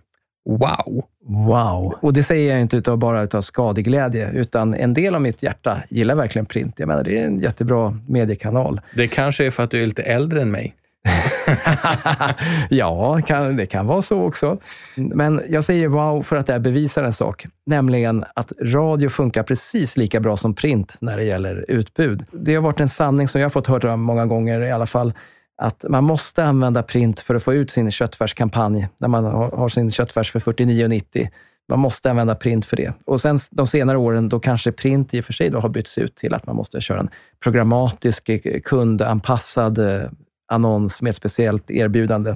Wow! 0.45 1.05
Wow! 1.27 1.97
Och 2.01 2.13
det 2.13 2.23
säger 2.23 2.51
jag 2.51 2.61
inte 2.61 2.77
utav, 2.77 2.97
bara 2.97 3.21
utav 3.21 3.41
skadeglädje, 3.41 4.31
utan 4.31 4.73
en 4.73 4.93
del 4.93 5.15
av 5.15 5.21
mitt 5.21 5.43
hjärta 5.43 5.83
gillar 5.89 6.15
verkligen 6.15 6.45
print. 6.45 6.75
Jag 6.77 6.87
menar, 6.87 7.03
det 7.03 7.19
är 7.19 7.25
en 7.25 7.39
jättebra 7.39 7.99
mediekanal. 8.07 8.81
Det 8.95 9.07
kanske 9.07 9.45
är 9.45 9.51
för 9.51 9.63
att 9.63 9.71
du 9.71 9.81
är 9.81 9.85
lite 9.85 10.03
äldre 10.03 10.41
än 10.41 10.51
mig. 10.51 10.75
ja, 12.69 13.21
kan, 13.27 13.55
det 13.55 13.65
kan 13.65 13.87
vara 13.87 14.01
så 14.01 14.21
också. 14.21 14.57
Men 14.95 15.41
jag 15.49 15.63
säger 15.63 15.87
wow 15.87 16.23
för 16.23 16.35
att 16.35 16.47
det 16.47 16.53
här 16.53 16.59
bevisar 16.59 17.03
en 17.03 17.13
sak, 17.13 17.45
nämligen 17.65 18.25
att 18.33 18.51
radio 18.61 19.09
funkar 19.09 19.43
precis 19.43 19.97
lika 19.97 20.19
bra 20.19 20.37
som 20.37 20.53
print 20.53 20.97
när 20.99 21.17
det 21.17 21.23
gäller 21.23 21.65
utbud. 21.67 22.25
Det 22.31 22.55
har 22.55 22.61
varit 22.61 22.79
en 22.79 22.89
sanning 22.89 23.27
som 23.27 23.41
jag 23.41 23.45
har 23.45 23.51
fått 23.51 23.67
höra 23.67 23.95
många 23.97 24.25
gånger 24.25 24.61
i 24.61 24.71
alla 24.71 24.87
fall, 24.87 25.13
att 25.57 25.85
man 25.89 26.03
måste 26.03 26.43
använda 26.43 26.83
print 26.83 27.19
för 27.19 27.35
att 27.35 27.43
få 27.43 27.53
ut 27.53 27.71
sin 27.71 27.91
köttfärskampanj, 27.91 28.87
när 28.97 29.07
man 29.07 29.25
har 29.25 29.69
sin 29.69 29.91
köttfärs 29.91 30.31
för 30.31 30.39
49,90. 30.39 31.27
Man 31.69 31.79
måste 31.79 32.09
använda 32.09 32.35
print 32.35 32.65
för 32.65 32.77
det. 32.77 32.93
Och 33.05 33.21
sen 33.21 33.37
de 33.51 33.67
senare 33.67 33.97
åren, 33.97 34.29
då 34.29 34.39
kanske 34.39 34.71
print 34.71 35.13
i 35.13 35.21
och 35.21 35.25
för 35.25 35.33
sig 35.33 35.49
då 35.49 35.59
har 35.59 35.69
bytts 35.69 35.97
ut 35.97 36.15
till 36.15 36.33
att 36.33 36.45
man 36.45 36.55
måste 36.55 36.81
köra 36.81 36.99
en 36.99 37.09
programmatisk, 37.39 38.29
eh, 38.29 38.61
kundanpassad 38.61 39.77
eh, 39.77 40.09
annons 40.47 41.01
med 41.01 41.09
ett 41.09 41.15
speciellt 41.15 41.71
erbjudande 41.71 42.35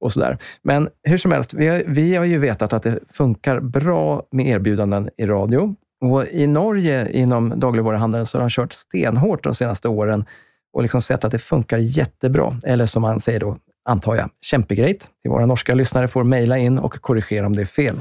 och 0.00 0.12
sådär. 0.12 0.38
Men 0.62 0.88
hur 1.02 1.18
som 1.18 1.32
helst, 1.32 1.54
vi 1.54 1.66
har, 1.66 1.82
vi 1.86 2.14
har 2.14 2.24
ju 2.24 2.38
vetat 2.38 2.72
att 2.72 2.82
det 2.82 2.98
funkar 3.10 3.60
bra 3.60 4.22
med 4.30 4.46
erbjudanden 4.46 5.10
i 5.16 5.26
radio. 5.26 5.74
Och 6.00 6.26
I 6.26 6.46
Norge, 6.46 7.10
inom 7.12 7.60
dagligvaruhandeln, 7.60 8.26
så 8.26 8.38
har 8.38 8.42
de 8.42 8.50
kört 8.50 8.72
stenhårt 8.72 9.44
de 9.44 9.54
senaste 9.54 9.88
åren 9.88 10.24
och 10.72 10.82
liksom 10.82 11.02
sett 11.02 11.24
att 11.24 11.32
det 11.32 11.38
funkar 11.38 11.78
jättebra. 11.78 12.60
Eller 12.64 12.86
som 12.86 13.02
man 13.02 13.20
säger 13.20 13.40
då, 13.40 13.56
antar 13.84 14.14
jag, 14.14 14.30
kämpegrejt. 14.40 15.10
Våra 15.28 15.46
norska 15.46 15.74
lyssnare 15.74 16.08
får 16.08 16.24
mejla 16.24 16.58
in 16.58 16.78
och 16.78 16.92
korrigera 16.94 17.46
om 17.46 17.56
det 17.56 17.62
är 17.62 17.66
fel. 17.66 18.00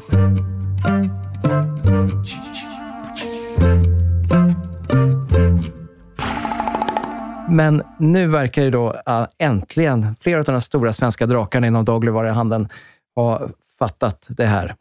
Men 7.50 7.84
nu 7.98 8.28
verkar 8.28 8.62
det 8.62 8.70
då 8.70 8.96
äh, 9.08 9.28
äntligen 9.38 10.16
flera 10.20 10.40
av 10.40 10.46
de 10.46 10.62
stora 10.62 10.94
svenska 10.94 11.26
drakarna 11.26 11.68
inom 11.68 11.86
dagligvaruhandeln 11.86 12.70
ha 13.16 13.42
fattat 13.80 14.28
det 14.30 14.46
här. 14.46 14.76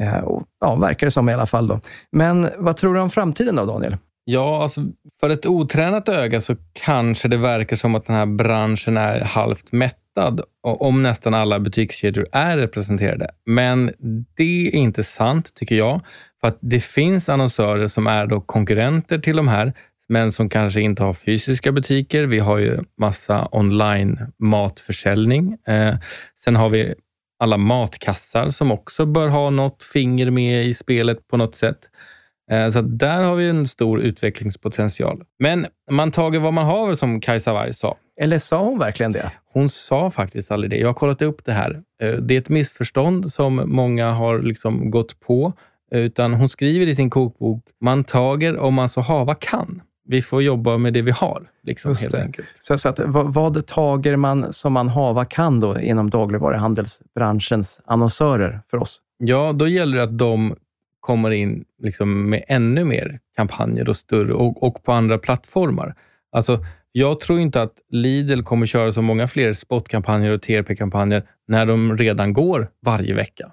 Eh, 0.00 0.24
ja, 0.60 0.74
verkar 0.74 1.06
det 1.06 1.10
som 1.10 1.28
i 1.28 1.32
alla 1.32 1.46
fall. 1.46 1.68
Då. 1.68 1.80
Men 2.12 2.48
vad 2.58 2.76
tror 2.76 2.94
du 2.94 3.00
om 3.00 3.10
framtiden 3.10 3.56
då, 3.56 3.64
Daniel? 3.64 3.96
Ja, 4.24 4.62
alltså 4.62 4.84
för 5.20 5.30
ett 5.30 5.46
otränat 5.46 6.08
öga 6.08 6.40
så 6.40 6.56
kanske 6.72 7.28
det 7.28 7.36
verkar 7.36 7.76
som 7.76 7.94
att 7.94 8.06
den 8.06 8.16
här 8.16 8.26
branschen 8.26 8.96
är 8.96 9.20
halvt 9.20 9.72
mättad 9.72 10.40
om 10.62 11.02
nästan 11.02 11.34
alla 11.34 11.60
butikskedjor 11.60 12.26
är 12.32 12.56
representerade. 12.56 13.30
Men 13.46 13.92
det 14.36 14.68
är 14.68 14.74
inte 14.74 15.04
sant, 15.04 15.54
tycker 15.54 15.74
jag. 15.74 16.00
För 16.40 16.48
att 16.48 16.58
det 16.60 16.80
finns 16.80 17.28
annonsörer 17.28 17.88
som 17.88 18.06
är 18.06 18.26
då 18.26 18.40
konkurrenter 18.40 19.18
till 19.18 19.36
de 19.36 19.48
här, 19.48 19.72
men 20.10 20.32
som 20.32 20.48
kanske 20.48 20.80
inte 20.80 21.02
har 21.02 21.14
fysiska 21.14 21.72
butiker. 21.72 22.24
Vi 22.24 22.38
har 22.38 22.58
ju 22.58 22.78
massa 22.98 23.48
online 23.52 24.18
matförsäljning. 24.38 25.56
Eh, 25.66 25.94
sen 26.44 26.56
har 26.56 26.68
vi 26.68 26.94
alla 27.38 27.56
matkassar 27.56 28.48
som 28.48 28.72
också 28.72 29.06
bör 29.06 29.28
ha 29.28 29.50
något 29.50 29.82
finger 29.82 30.30
med 30.30 30.66
i 30.66 30.74
spelet 30.74 31.28
på 31.28 31.36
något 31.36 31.56
sätt. 31.56 31.78
Eh, 32.50 32.70
så 32.70 32.80
där 32.80 33.22
har 33.22 33.34
vi 33.34 33.48
en 33.48 33.66
stor 33.66 34.00
utvecklingspotential. 34.00 35.22
Men 35.38 35.66
man 35.90 36.10
tager 36.10 36.40
vad 36.40 36.52
man 36.52 36.66
har, 36.66 36.94
som 36.94 37.20
Kajsa 37.20 37.52
Warg 37.52 37.72
sa. 37.72 37.96
Eller 38.20 38.38
sa 38.38 38.64
hon 38.64 38.78
verkligen 38.78 39.12
det? 39.12 39.32
Hon 39.52 39.68
sa 39.68 40.10
faktiskt 40.10 40.50
aldrig 40.50 40.70
det. 40.70 40.76
Jag 40.76 40.88
har 40.88 40.94
kollat 40.94 41.22
upp 41.22 41.44
det 41.44 41.52
här. 41.52 41.82
Eh, 42.02 42.12
det 42.12 42.34
är 42.34 42.38
ett 42.38 42.48
missförstånd 42.48 43.32
som 43.32 43.62
många 43.66 44.10
har 44.10 44.38
liksom 44.38 44.90
gått 44.90 45.20
på. 45.20 45.52
Utan 45.90 46.34
hon 46.34 46.48
skriver 46.48 46.86
i 46.86 46.94
sin 46.94 47.10
kokbok, 47.10 47.64
man 47.80 48.04
tager 48.04 48.58
om 48.58 48.74
man 48.74 48.88
så 48.88 49.00
hava 49.00 49.34
kan. 49.34 49.82
Vi 50.10 50.22
får 50.22 50.42
jobba 50.42 50.78
med 50.78 50.92
det 50.92 51.02
vi 51.02 51.10
har. 51.10 51.50
Liksom, 51.62 51.94
helt 52.00 52.14
enkelt. 52.14 52.48
Så, 52.60 52.78
så 52.78 52.88
att, 52.88 52.98
vad, 52.98 53.34
vad 53.34 53.66
tager 53.66 54.16
man 54.16 54.52
som 54.52 54.72
man 54.72 54.88
hava 54.88 55.24
kan 55.24 55.60
då 55.60 55.80
inom 55.80 56.10
dagligvaruhandelsbranschens 56.10 57.80
annonsörer 57.84 58.60
för 58.70 58.82
oss? 58.82 59.00
Ja, 59.18 59.52
då 59.52 59.68
gäller 59.68 59.96
det 59.96 60.02
att 60.02 60.18
de 60.18 60.56
kommer 61.00 61.30
in 61.30 61.64
liksom 61.82 62.30
med 62.30 62.44
ännu 62.48 62.84
mer 62.84 63.20
kampanjer 63.36 63.88
och 63.88 63.96
större 63.96 64.32
och, 64.32 64.62
och 64.62 64.84
på 64.84 64.92
andra 64.92 65.18
plattformar. 65.18 65.94
Alltså, 66.32 66.64
jag 66.92 67.20
tror 67.20 67.40
inte 67.40 67.62
att 67.62 67.74
Lidl 67.90 68.42
kommer 68.42 68.66
köra 68.66 68.92
så 68.92 69.02
många 69.02 69.28
fler 69.28 69.52
spotkampanjer 69.52 70.30
och 70.30 70.42
TRP-kampanjer 70.42 71.22
när 71.48 71.66
de 71.66 71.96
redan 71.98 72.32
går 72.32 72.68
varje 72.82 73.14
vecka. 73.14 73.52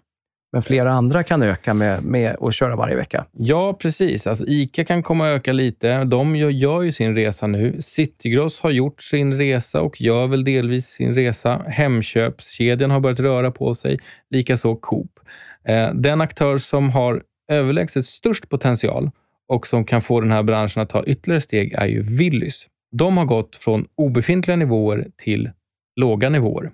Men 0.57 0.63
flera 0.63 0.91
andra 0.91 1.23
kan 1.23 1.43
öka 1.43 1.73
med, 1.73 2.03
med 2.03 2.35
att 2.41 2.55
köra 2.55 2.75
varje 2.75 2.95
vecka? 2.95 3.25
Ja, 3.31 3.73
precis. 3.73 4.27
Alltså, 4.27 4.45
ICA 4.47 4.85
kan 4.85 5.03
komma 5.03 5.27
att 5.27 5.35
öka 5.35 5.53
lite. 5.53 6.03
De 6.03 6.35
gör, 6.35 6.49
gör 6.49 6.81
ju 6.81 6.91
sin 6.91 7.15
resa 7.15 7.47
nu. 7.47 7.81
Citygross 7.81 8.59
har 8.59 8.71
gjort 8.71 9.01
sin 9.01 9.37
resa 9.37 9.81
och 9.81 10.01
gör 10.01 10.27
väl 10.27 10.43
delvis 10.43 10.87
sin 10.87 11.15
resa. 11.15 11.61
Hemköpskedjan 11.67 12.91
har 12.91 12.99
börjat 12.99 13.19
röra 13.19 13.51
på 13.51 13.75
sig, 13.75 13.99
likaså 14.29 14.75
Coop. 14.75 15.19
Eh, 15.67 15.93
den 15.93 16.21
aktör 16.21 16.57
som 16.57 16.89
har 16.89 17.23
överlägset 17.47 18.05
störst 18.05 18.49
potential 18.49 19.11
och 19.47 19.67
som 19.67 19.85
kan 19.85 20.01
få 20.01 20.21
den 20.21 20.31
här 20.31 20.43
branschen 20.43 20.83
att 20.83 20.89
ta 20.89 21.03
ytterligare 21.03 21.41
steg 21.41 21.73
är 21.73 21.87
ju 21.87 22.01
Willys. 22.01 22.67
De 22.91 23.17
har 23.17 23.25
gått 23.25 23.55
från 23.55 23.87
obefintliga 23.95 24.57
nivåer 24.57 25.07
till 25.17 25.49
låga 25.95 26.29
nivåer. 26.29 26.71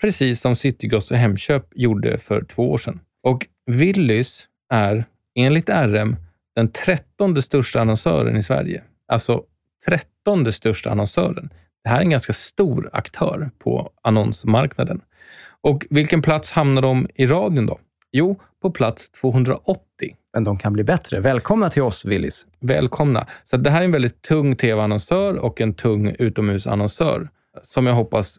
Precis 0.00 0.40
som 0.40 0.56
Citygross 0.56 1.10
och 1.10 1.16
Hemköp 1.16 1.66
gjorde 1.74 2.18
för 2.18 2.44
två 2.44 2.70
år 2.70 2.78
sedan. 2.78 3.00
Och 3.26 3.46
Willys 3.66 4.48
är 4.72 5.04
enligt 5.34 5.68
RM 5.68 6.16
den 6.54 6.72
trettonde 6.72 7.42
största 7.42 7.80
annonsören 7.80 8.36
i 8.36 8.42
Sverige. 8.42 8.82
Alltså 9.08 9.44
trettonde 9.86 10.52
största 10.52 10.90
annonsören. 10.90 11.50
Det 11.84 11.88
här 11.90 11.96
är 11.96 12.00
en 12.00 12.10
ganska 12.10 12.32
stor 12.32 12.90
aktör 12.92 13.50
på 13.58 13.90
annonsmarknaden. 14.02 15.00
Och 15.60 15.86
vilken 15.90 16.22
plats 16.22 16.50
hamnar 16.50 16.82
de 16.82 17.08
i 17.14 17.26
radion 17.26 17.66
då? 17.66 17.78
Jo, 18.12 18.40
på 18.62 18.70
plats 18.70 19.10
280. 19.10 19.80
Men 20.32 20.44
de 20.44 20.58
kan 20.58 20.72
bli 20.72 20.84
bättre. 20.84 21.20
Välkomna 21.20 21.70
till 21.70 21.82
oss, 21.82 22.04
Willys. 22.04 22.46
Välkomna. 22.60 23.26
Så 23.44 23.56
det 23.56 23.70
här 23.70 23.80
är 23.80 23.84
en 23.84 23.92
väldigt 23.92 24.22
tung 24.22 24.56
tv-annonsör 24.56 25.36
och 25.36 25.60
en 25.60 25.74
tung 25.74 26.14
utomhusannonsör 26.18 27.28
som 27.62 27.86
jag 27.86 27.94
hoppas 27.94 28.38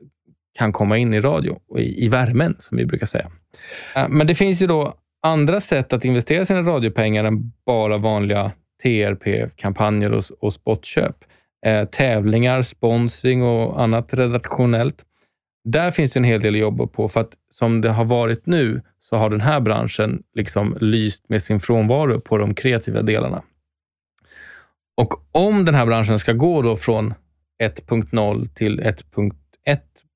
kan 0.58 0.74
komma 0.74 0.98
in 0.98 1.14
i 1.14 1.22
radio 1.22 1.60
och 1.70 1.80
i, 1.80 2.06
i 2.06 2.08
värmen, 2.08 2.56
som 2.60 2.78
vi 2.78 2.86
brukar 2.86 3.06
säga. 3.06 3.32
Eh, 3.96 4.10
men 4.10 4.28
det 4.28 4.36
finns 4.36 4.62
ju 4.62 4.68
då 4.68 4.94
andra 5.22 5.60
sätt 5.60 5.94
att 5.94 6.06
investera 6.06 6.46
sina 6.46 6.62
radiopengar 6.62 7.24
än 7.24 7.52
bara 7.66 7.98
vanliga 7.98 8.52
TRP-kampanjer 8.84 10.14
och, 10.14 10.24
och 10.40 10.54
spotköp. 10.54 11.16
Eh, 11.66 11.86
tävlingar, 11.86 12.62
sponsring 12.62 13.44
och 13.44 13.82
annat 13.82 14.14
redaktionellt. 14.14 15.04
Där 15.64 15.92
finns 15.92 16.14
det 16.14 16.20
en 16.20 16.24
hel 16.24 16.42
del 16.42 16.54
att 16.54 16.60
jobba 16.60 16.88
på, 16.88 17.10
för 17.10 17.22
att 17.22 17.34
som 17.50 17.82
det 17.82 17.90
har 17.90 18.06
varit 18.06 18.46
nu 18.46 18.82
så 19.00 19.18
har 19.18 19.30
den 19.30 19.42
här 19.42 19.60
branschen 19.60 20.24
liksom 20.36 20.78
lyst 20.82 21.30
med 21.30 21.44
sin 21.44 21.60
frånvaro 21.60 22.20
på 22.20 22.38
de 22.38 22.54
kreativa 22.54 23.02
delarna. 23.02 23.42
Och 24.98 25.14
om 25.32 25.66
den 25.66 25.76
här 25.76 25.86
branschen 25.86 26.20
ska 26.20 26.34
gå 26.34 26.62
då 26.62 26.78
från 26.78 27.14
1.0 27.64 28.50
till 28.54 28.82
1.1, 28.82 29.32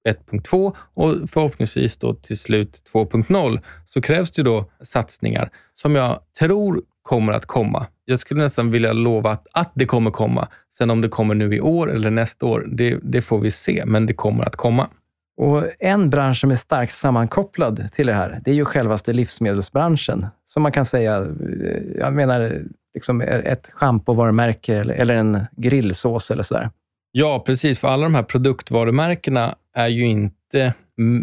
1.2 0.10 0.76
och 0.94 1.30
förhoppningsvis 1.30 1.98
då 1.98 2.14
till 2.14 2.38
slut 2.38 2.92
2.0 2.94 3.60
så 3.86 4.02
krävs 4.02 4.32
det 4.32 4.44
då 4.44 4.66
satsningar 4.82 5.50
som 5.76 5.96
jag 5.96 6.20
tror 6.40 6.82
kommer 7.02 7.34
att 7.34 7.46
komma. 7.46 7.88
Jag 8.06 8.20
skulle 8.20 8.44
nästan 8.44 8.72
vilja 8.72 8.94
lova 8.94 9.32
att, 9.32 9.48
att 9.52 9.72
det 9.74 9.86
kommer 9.86 10.12
komma. 10.12 10.48
Sen 10.78 10.90
om 10.90 11.02
det 11.02 11.10
kommer 11.10 11.36
nu 11.36 11.56
i 11.56 11.62
år 11.62 11.92
eller 11.92 12.12
nästa 12.12 12.46
år, 12.46 12.68
det, 12.72 13.00
det 13.04 13.22
får 13.22 13.40
vi 13.40 13.52
se, 13.52 13.84
men 13.86 14.06
det 14.06 14.14
kommer 14.14 14.44
att 14.44 14.56
komma. 14.56 14.88
Och 15.38 15.64
En 15.80 16.10
bransch 16.10 16.40
som 16.40 16.52
är 16.52 16.56
starkt 16.56 16.94
sammankopplad 16.94 17.90
till 17.94 18.08
det 18.08 18.14
här, 18.14 18.42
det 18.46 18.52
är 18.52 18.56
ju 18.56 18.66
självaste 18.66 19.14
livsmedelsbranschen. 19.14 20.28
Som 20.46 20.64
man 20.64 20.72
kan 20.72 20.86
säga, 20.86 21.18
eh, 21.18 21.84
jag 21.98 22.14
menar, 22.14 22.62
liksom 22.94 23.22
ett 23.22 23.70
schampovarumärke 23.74 24.76
eller 24.76 25.16
en 25.16 25.46
grillsås 25.58 26.32
eller 26.32 26.44
sådär. 26.44 26.70
Ja, 27.12 27.44
precis. 27.46 27.80
För 27.80 27.88
alla 27.88 28.04
de 28.04 28.16
här 28.16 28.24
produktvarumärkena 28.24 29.56
är 29.74 29.88
ju 29.88 30.06
inte 30.06 30.74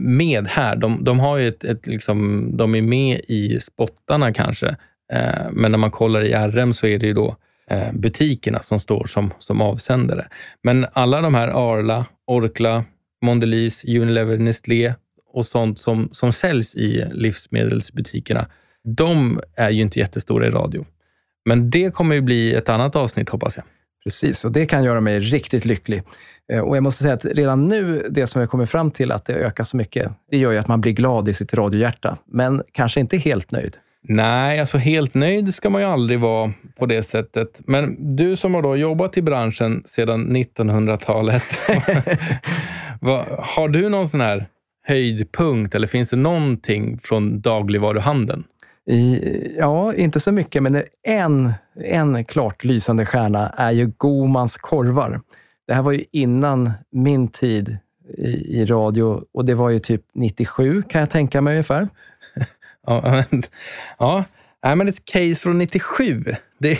med 0.05 0.47
här. 0.47 0.77
De, 0.77 1.05
de 1.05 1.21
har 1.21 1.39
ett, 1.39 1.65
ett 1.65 1.87
liksom, 1.87 2.51
de 2.57 2.75
är 2.75 2.83
med 2.83 3.21
i 3.29 3.61
spottarna 3.61 4.33
kanske, 4.33 4.69
eh, 5.13 5.51
men 5.53 5.71
när 5.71 5.79
man 5.79 5.91
kollar 5.91 6.25
i 6.25 6.35
RM 6.35 6.75
så 6.75 6.87
är 6.87 6.99
det 6.99 7.07
ju 7.07 7.13
då 7.13 7.37
eh, 7.71 7.93
butikerna 7.93 8.59
som 8.63 8.79
står 8.79 9.07
som, 9.07 9.33
som 9.39 9.61
avsändare. 9.61 10.29
Men 10.63 10.87
alla 10.93 11.21
de 11.21 11.35
här 11.35 11.49
Arla, 11.49 12.07
Orkla, 12.27 12.85
Mondelez, 13.23 13.85
Unilever, 13.85 14.39
Nestlé 14.39 14.95
och 15.33 15.47
sånt 15.47 15.79
som, 15.79 16.09
som 16.13 16.33
säljs 16.33 16.75
i 16.75 17.05
livsmedelsbutikerna, 17.13 18.47
de 18.85 19.41
är 19.57 19.71
ju 19.71 19.83
inte 19.83 19.99
jättestora 19.99 20.47
i 20.47 20.51
radio. 20.51 20.87
Men 21.45 21.71
det 21.71 21.95
kommer 21.95 22.15
ju 22.15 22.21
bli 22.21 22.55
ett 22.55 22.69
annat 22.69 22.97
avsnitt 22.97 23.29
hoppas 23.29 23.57
jag. 23.57 23.65
Precis, 24.09 24.45
och 24.45 24.53
det 24.53 24.67
kan 24.67 24.85
göra 24.85 25.01
mig 25.01 25.21
riktigt 25.21 25.65
lycklig. 25.65 26.03
Eh, 26.53 26.61
och 26.61 26.77
jag 26.77 26.83
måste 26.83 27.03
säga 27.03 27.15
att 27.15 27.25
redan 27.25 27.69
nu, 27.69 28.07
det 28.11 28.27
som 28.27 28.41
jag 28.41 28.51
kommer 28.51 28.67
fram 28.67 28.91
till 28.91 29.13
att 29.13 29.27
det 29.27 29.35
ökar 29.35 29.65
så 29.65 29.77
mycket, 29.77 30.13
det 30.31 30.39
gör 30.39 30.53
ju 30.53 30.59
att 30.59 30.69
man 30.69 30.81
blir 30.81 30.93
glad 30.93 31.29
i 31.29 31.35
sitt 31.35 31.55
radiohjärta, 31.55 32.19
men 32.27 32.63
kanske 32.73 33.01
inte 33.01 33.17
helt 33.17 33.51
nöjd. 33.51 33.77
Nej, 34.03 34.61
alltså 34.61 34.79
helt 34.79 35.15
nöjd 35.15 35.55
ska 35.55 35.71
man 35.71 35.81
ju 35.81 35.89
aldrig 35.89 36.21
vara 36.21 36.53
på 36.79 36.87
det 36.87 37.03
sättet. 37.03 37.61
Men 37.67 38.17
du 38.17 38.37
som 38.37 38.55
har 38.55 38.63
då 38.63 38.77
jobbat 38.77 39.17
i 39.17 39.23
branschen 39.23 39.83
sedan 39.87 40.37
1900-talet, 40.37 41.43
har 43.39 43.69
du 43.69 43.89
någon 43.89 44.09
sån 44.09 44.21
här 44.21 44.47
höjdpunkt 44.87 45.75
eller 45.75 45.87
finns 45.87 46.09
det 46.09 46.17
någonting 46.17 46.99
från 47.03 47.41
dagligvaruhandeln? 47.41 48.45
I, 48.89 49.55
ja, 49.59 49.95
inte 49.95 50.21
så 50.21 50.33
mycket, 50.33 50.63
men 50.63 50.83
en, 51.03 51.53
en 51.85 52.25
klart 52.25 52.65
lysande 52.65 53.07
stjärna 53.07 53.49
är 53.49 53.71
ju 53.71 53.93
Gomans 53.97 54.57
korvar. 54.57 55.21
Det 55.67 55.75
här 55.75 55.83
var 55.83 55.93
ju 55.93 56.05
innan 56.11 56.73
min 56.91 57.29
tid 57.29 57.79
i, 58.19 58.31
i 58.61 58.65
radio 58.65 59.23
och 59.33 59.45
det 59.45 59.55
var 59.55 59.71
ju 59.71 59.79
typ 59.79 60.03
97 60.15 60.83
kan 60.83 61.01
jag 61.01 61.11
tänka 61.11 61.41
mig 61.41 61.53
ungefär. 61.53 61.89
Ja, 62.87 63.25
men, 63.31 63.43
ja. 63.99 64.25
Nej, 64.65 64.77
men 64.77 64.89
ett 64.89 65.05
case 65.05 65.35
från 65.35 65.59
97, 65.59 66.25
det, 66.59 66.79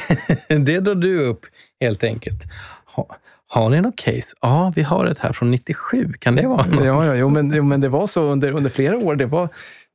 det 0.49 0.81
drar 0.81 0.95
du 0.95 1.21
upp 1.21 1.47
helt 1.81 2.05
enkelt. 2.05 2.43
Ha, 2.85 3.17
har 3.47 3.71
ni 3.71 3.81
något 3.81 3.97
case? 3.97 4.37
Ja, 4.41 4.73
vi 4.77 4.83
har 4.83 5.07
ett 5.07 5.19
här 5.19 5.33
från 5.33 5.51
97. 5.51 6.13
Kan 6.19 6.37
det 6.37 6.47
vara 6.47 6.67
något? 6.67 6.85
Ja, 6.85 7.07
ja 7.07 7.15
jo, 7.15 7.29
men, 7.29 7.53
jo, 7.55 7.63
men 7.63 7.81
det 7.81 7.89
var 7.89 8.07
så 8.07 8.23
under, 8.23 8.53
under 8.53 8.71
flera 8.71 8.97
år. 8.97 9.17
Det, 9.17 9.27
var, 9.27 9.49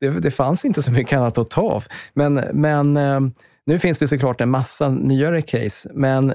det, 0.04 0.20
det 0.20 0.32
fanns 0.32 0.66
inte 0.66 0.82
så 0.82 0.92
mycket 0.92 1.18
annat 1.18 1.38
att 1.38 1.50
ta 1.50 1.62
av. 1.62 1.84
Men, 2.14 2.34
men 2.54 2.98
eh, 2.98 3.20
nu 3.66 3.80
finns 3.80 3.98
det 3.98 4.08
såklart 4.08 4.42
en 4.42 4.50
massa 4.50 4.90
nyare 4.90 5.42
case, 5.42 5.90
men 5.94 6.34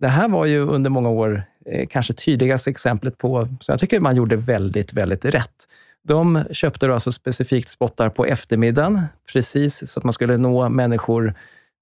det 0.00 0.08
här 0.08 0.28
var 0.28 0.46
ju 0.46 0.60
under 0.60 0.90
många 0.90 1.08
år 1.08 1.42
eh, 1.66 1.86
kanske 1.86 2.12
tydligaste 2.12 2.70
exemplet 2.70 3.18
på, 3.18 3.48
så 3.60 3.72
jag 3.72 3.80
tycker 3.80 4.00
man 4.00 4.16
gjorde 4.16 4.36
väldigt, 4.36 4.92
väldigt 4.92 5.24
rätt. 5.24 5.66
De 6.02 6.44
köpte 6.50 6.86
då 6.86 6.94
alltså 6.94 7.12
specifikt 7.12 7.68
spottar 7.68 8.08
på 8.08 8.24
eftermiddagen, 8.24 9.02
precis 9.32 9.90
så 9.90 10.00
att 10.00 10.04
man 10.04 10.12
skulle 10.12 10.36
nå 10.36 10.68
människor 10.68 11.34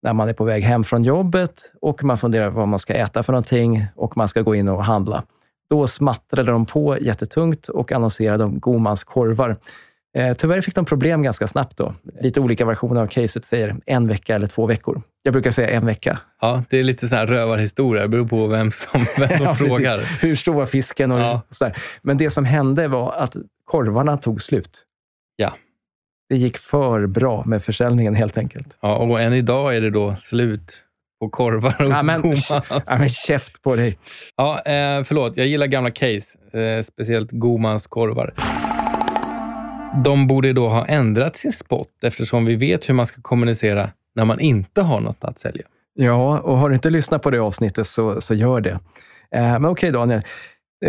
när 0.02 0.12
man 0.12 0.28
är 0.28 0.32
på 0.32 0.44
väg 0.44 0.62
hem 0.62 0.84
från 0.84 1.04
jobbet 1.04 1.72
och 1.80 2.04
man 2.04 2.18
funderar 2.18 2.50
på 2.50 2.56
vad 2.56 2.68
man 2.68 2.78
ska 2.78 2.94
äta 2.94 3.22
för 3.22 3.32
någonting 3.32 3.86
och 3.94 4.16
man 4.16 4.28
ska 4.28 4.42
gå 4.42 4.54
in 4.54 4.68
och 4.68 4.84
handla. 4.84 5.24
Då 5.70 5.86
smattrade 5.86 6.52
de 6.52 6.66
på 6.66 6.98
jättetungt 7.00 7.68
och 7.68 7.92
annonserade 7.92 8.44
om 8.44 8.60
Gomans 8.60 9.04
korvar. 9.04 9.56
Eh, 10.16 10.36
tyvärr 10.36 10.60
fick 10.60 10.74
de 10.74 10.84
problem 10.84 11.22
ganska 11.22 11.46
snabbt 11.46 11.76
då. 11.76 11.94
Lite 12.20 12.40
olika 12.40 12.64
versioner 12.64 13.00
av 13.00 13.06
caset 13.06 13.44
säger 13.44 13.76
en 13.86 14.08
vecka 14.08 14.34
eller 14.34 14.46
två 14.46 14.66
veckor. 14.66 15.02
Jag 15.22 15.32
brukar 15.32 15.50
säga 15.50 15.70
en 15.70 15.86
vecka. 15.86 16.18
Ja, 16.40 16.64
det 16.70 16.78
är 16.78 16.82
lite 16.82 17.08
så 17.08 17.16
här 17.16 17.26
rövarhistoria. 17.26 18.02
Det 18.02 18.08
beror 18.08 18.26
på 18.26 18.46
vem 18.46 18.70
som, 18.70 19.06
vem 19.18 19.28
som 19.28 19.46
ja, 19.46 19.54
frågar. 19.54 19.98
Precis. 19.98 20.22
Hur 20.24 20.36
stor 20.36 20.54
var 20.54 20.66
fisken? 20.66 21.12
Och, 21.12 21.20
ja. 21.20 21.42
så 21.50 21.64
där. 21.64 21.76
Men 22.02 22.16
det 22.16 22.30
som 22.30 22.44
hände 22.44 22.88
var 22.88 23.12
att 23.12 23.36
korvarna 23.64 24.16
tog 24.16 24.42
slut. 24.42 24.84
Ja. 25.36 25.52
Det 26.28 26.36
gick 26.36 26.58
för 26.58 27.06
bra 27.06 27.44
med 27.46 27.64
försäljningen 27.64 28.14
helt 28.14 28.38
enkelt. 28.38 28.78
Ja, 28.80 28.96
och 28.96 29.20
än 29.20 29.32
idag 29.32 29.76
är 29.76 29.80
det 29.80 29.90
då 29.90 30.16
slut 30.16 30.82
på 31.20 31.28
korvar 31.28 31.76
hos 31.78 31.88
ja, 31.88 32.02
men, 32.02 32.22
Gomans. 32.22 32.50
Ja, 32.50 32.82
men 32.98 33.08
käft 33.08 33.62
på 33.62 33.76
dig. 33.76 33.98
Ja, 34.36 34.58
eh, 34.58 35.04
förlåt. 35.04 35.36
Jag 35.36 35.46
gillar 35.46 35.66
gamla 35.66 35.90
case, 35.90 36.58
eh, 36.58 36.82
speciellt 36.82 37.30
Gomans 37.30 37.86
korvar. 37.86 38.34
De 39.94 40.26
borde 40.26 40.52
då 40.52 40.68
ha 40.68 40.86
ändrat 40.86 41.36
sin 41.36 41.52
spot 41.52 41.88
eftersom 42.02 42.44
vi 42.44 42.56
vet 42.56 42.88
hur 42.88 42.94
man 42.94 43.06
ska 43.06 43.22
kommunicera 43.22 43.90
när 44.14 44.24
man 44.24 44.40
inte 44.40 44.82
har 44.82 45.00
något 45.00 45.24
att 45.24 45.38
sälja. 45.38 45.62
Ja, 45.94 46.38
och 46.38 46.58
har 46.58 46.68
du 46.68 46.74
inte 46.74 46.90
lyssnat 46.90 47.22
på 47.22 47.30
det 47.30 47.38
avsnittet 47.38 47.86
så, 47.86 48.20
så 48.20 48.34
gör 48.34 48.60
det. 48.60 48.70
Eh, 48.70 48.78
men 49.30 49.64
okej 49.64 49.70
okay, 49.70 49.90
Daniel, 49.90 50.22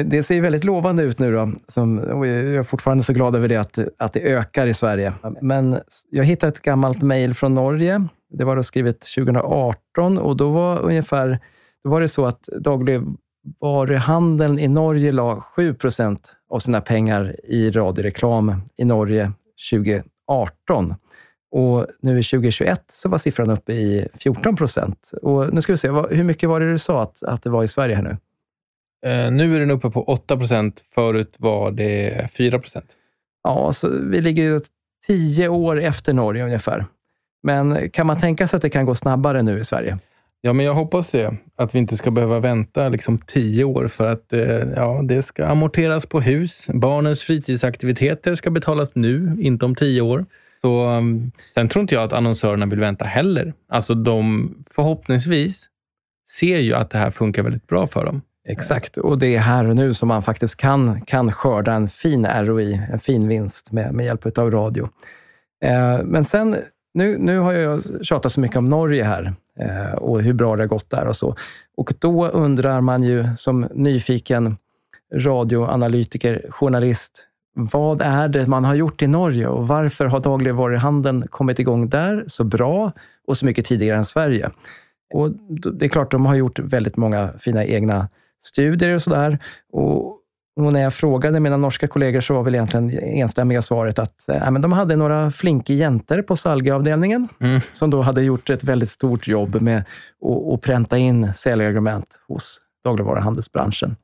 det 0.06 0.24
ser 0.24 0.42
väldigt 0.42 0.64
lovande 0.64 1.04
ut 1.04 1.20
nu. 1.20 1.32
Då, 1.32 1.52
som, 1.68 1.98
jag 2.08 2.28
är 2.28 2.64
fortfarande 2.64 3.04
så 3.04 3.14
glad 3.14 3.36
över 3.36 3.48
det, 3.48 3.56
att, 3.56 3.80
att 3.98 4.14
det 4.14 4.22
ökar 4.22 4.68
i 4.68 4.74
Sverige. 4.74 5.14
Men 5.42 5.80
jag 6.10 6.24
hittade 6.24 6.50
ett 6.50 6.62
gammalt 6.62 7.02
mejl 7.02 7.34
från 7.34 7.54
Norge. 7.54 8.08
Det 8.30 8.44
var 8.44 8.56
då 8.56 8.64
skrivet 8.64 9.00
2018 9.16 10.18
och 10.18 10.38
då 10.38 10.50
var, 10.50 10.80
ungefär, 10.80 11.40
då 11.84 11.90
var 11.90 12.02
det 12.02 12.08
så 12.08 12.26
att 12.26 12.42
daglig 12.42 13.02
dagligvaruhandeln 13.44 14.60
i 14.60 14.68
Norge 14.68 15.12
la 15.12 15.44
7% 15.56 16.18
av 16.50 16.60
sina 16.60 16.82
pengar 16.82 17.36
i 17.44 17.72
radioreklam 17.72 18.62
i 18.78 18.86
Norge 18.86 19.32
2018. 19.72 20.96
Och 21.52 21.88
nu 22.02 22.20
i 22.20 22.24
2021 22.24 22.84
så 22.88 23.10
var 23.10 23.18
siffran 23.18 23.50
uppe 23.50 23.74
i 23.74 24.08
14 24.14 24.56
procent. 24.56 25.12
Och 25.22 25.54
nu 25.54 25.62
ska 25.62 25.74
vi 25.74 25.78
se, 25.78 25.88
hur 25.88 26.24
mycket 26.24 26.50
var 26.50 26.60
det 26.60 26.72
du 26.72 26.78
sa 26.78 27.04
att, 27.04 27.24
att 27.24 27.44
det 27.44 27.50
var 27.50 27.64
i 27.64 27.68
Sverige 27.68 27.96
här 27.96 28.04
nu? 28.04 28.18
Eh, 29.06 29.32
nu 29.32 29.56
är 29.56 29.60
den 29.60 29.72
uppe 29.72 29.90
på 29.90 30.04
8 30.04 30.38
procent. 30.38 30.84
Förut 30.94 31.36
var 31.40 31.72
det 31.72 32.28
4 32.32 32.60
procent. 32.60 32.86
Ja, 33.44 33.74
så 33.74 33.90
vi 33.90 34.22
ligger 34.22 34.44
ju 34.44 34.60
tio 35.08 35.48
år 35.48 35.82
efter 35.82 36.14
Norge 36.14 36.44
ungefär. 36.44 36.86
Men 37.44 37.90
kan 37.90 38.08
man 38.08 38.20
tänka 38.20 38.48
sig 38.48 38.58
att 38.58 38.62
det 38.62 38.70
kan 38.70 38.86
gå 38.86 38.96
snabbare 38.96 39.42
nu 39.42 39.60
i 39.60 39.64
Sverige? 39.64 40.00
Ja, 40.42 40.54
men 40.54 40.66
jag 40.66 40.74
hoppas 40.74 41.12
det. 41.12 41.38
Att 41.56 41.76
vi 41.76 41.80
inte 41.80 41.98
ska 41.98 42.12
behöva 42.12 42.40
vänta 42.40 42.90
liksom 42.90 43.18
tio 43.18 43.64
år 43.64 43.88
för 43.88 44.12
att 44.12 44.34
eh, 44.34 44.42
ja, 44.76 45.02
det 45.04 45.24
ska 45.24 45.46
amorteras 45.46 46.06
på 46.06 46.22
hus. 46.22 46.66
Barnens 46.68 47.24
fritidsaktiviteter 47.24 48.36
ska 48.36 48.50
betalas 48.50 48.96
nu, 48.96 49.38
inte 49.40 49.66
om 49.66 49.76
tio 49.76 50.02
år. 50.02 50.26
Så, 50.62 50.88
um, 50.88 51.32
sen 51.54 51.70
tror 51.70 51.82
inte 51.82 51.96
jag 51.96 52.04
att 52.04 52.14
annonsörerna 52.14 52.66
vill 52.66 52.80
vänta 52.80 53.06
heller. 53.06 53.54
Alltså 53.70 53.94
de 53.94 54.54
förhoppningsvis 54.72 55.66
ser 56.38 56.58
ju 56.58 56.74
att 56.74 56.90
det 56.90 56.98
här 56.98 57.12
funkar 57.12 57.44
väldigt 57.44 57.68
bra 57.68 57.88
för 57.88 58.06
dem. 58.06 58.22
Exakt, 58.48 58.98
och 58.98 59.20
det 59.20 59.36
är 59.36 59.40
här 59.40 59.66
och 59.66 59.76
nu 59.76 59.94
som 59.94 60.08
man 60.08 60.24
faktiskt 60.24 60.56
kan, 60.56 61.02
kan 61.02 61.32
skörda 61.32 61.74
en 61.74 61.90
fin 61.90 62.26
ROI, 62.26 62.82
en 62.92 63.00
fin 63.00 63.28
vinst 63.28 63.72
med, 63.72 63.94
med 63.94 64.06
hjälp 64.06 64.38
av 64.38 64.52
radio. 64.52 64.90
Eh, 65.66 66.04
men 66.04 66.24
sen, 66.24 66.56
nu, 66.94 67.18
nu 67.18 67.40
har 67.40 67.54
jag 67.54 67.82
tjatat 68.02 68.32
så 68.32 68.40
mycket 68.40 68.58
om 68.58 68.66
Norge 68.66 69.04
här 69.04 69.34
eh, 69.60 69.94
och 69.94 70.22
hur 70.22 70.34
bra 70.34 70.56
det 70.56 70.64
har 70.64 70.68
gått 70.68 70.90
där 70.90 71.06
och 71.06 71.16
så. 71.16 71.36
Och 71.78 71.94
då 72.00 72.28
undrar 72.28 72.82
man 72.82 73.04
ju 73.04 73.26
som 73.38 73.68
nyfiken 73.74 74.58
radioanalytiker, 75.14 76.46
journalist, 76.50 77.26
vad 77.54 78.02
är 78.02 78.28
det 78.28 78.48
man 78.48 78.66
har 78.66 78.76
gjort 78.76 79.02
i 79.02 79.08
Norge 79.08 79.48
och 79.48 79.68
varför 79.68 80.06
har 80.06 80.20
dagligvaruhandeln 80.20 81.28
kommit 81.28 81.60
igång 81.60 81.90
där 81.90 82.24
så 82.28 82.44
bra 82.44 82.92
och 83.28 83.38
så 83.38 83.46
mycket 83.46 83.66
tidigare 83.66 83.98
än 83.98 84.06
Sverige? 84.06 84.52
Och 85.14 85.32
det 85.74 85.86
är 85.86 85.90
klart, 85.90 86.12
de 86.12 86.26
har 86.26 86.36
gjort 86.36 86.60
väldigt 86.60 86.98
många 86.98 87.34
fina 87.40 87.66
egna 87.66 88.10
studier 88.44 88.96
och 88.96 89.02
sådär. 89.02 89.40
Och, 89.72 90.19
och 90.66 90.74
när 90.74 90.82
jag 90.82 90.94
frågade 90.94 91.40
mina 91.40 91.58
norska 91.58 91.88
kollegor 91.88 92.22
så 92.22 92.34
var 92.34 92.44
väl 92.44 92.56
egentligen 92.56 93.00
enstämmiga 93.00 93.62
svaret 93.62 94.00
att 94.00 94.30
äh, 94.30 94.52
men 94.52 94.62
de 94.62 94.72
hade 94.72 94.96
några 94.96 95.32
flinka 95.32 95.74
jäntor 95.74 96.22
på 96.22 96.36
Salga-avdelningen 96.36 97.28
mm. 97.40 97.62
som 97.74 97.90
då 97.90 98.02
hade 98.02 98.24
gjort 98.24 98.50
ett 98.50 98.64
väldigt 98.64 98.90
stort 98.90 99.28
jobb 99.28 99.62
med 99.62 99.84
att, 100.54 100.62
pränta 100.62 100.98
in 100.98 101.34
säljargument 101.34 102.20
hos 102.28 102.62
dagligvaruhandelsbranschen. 102.84 103.96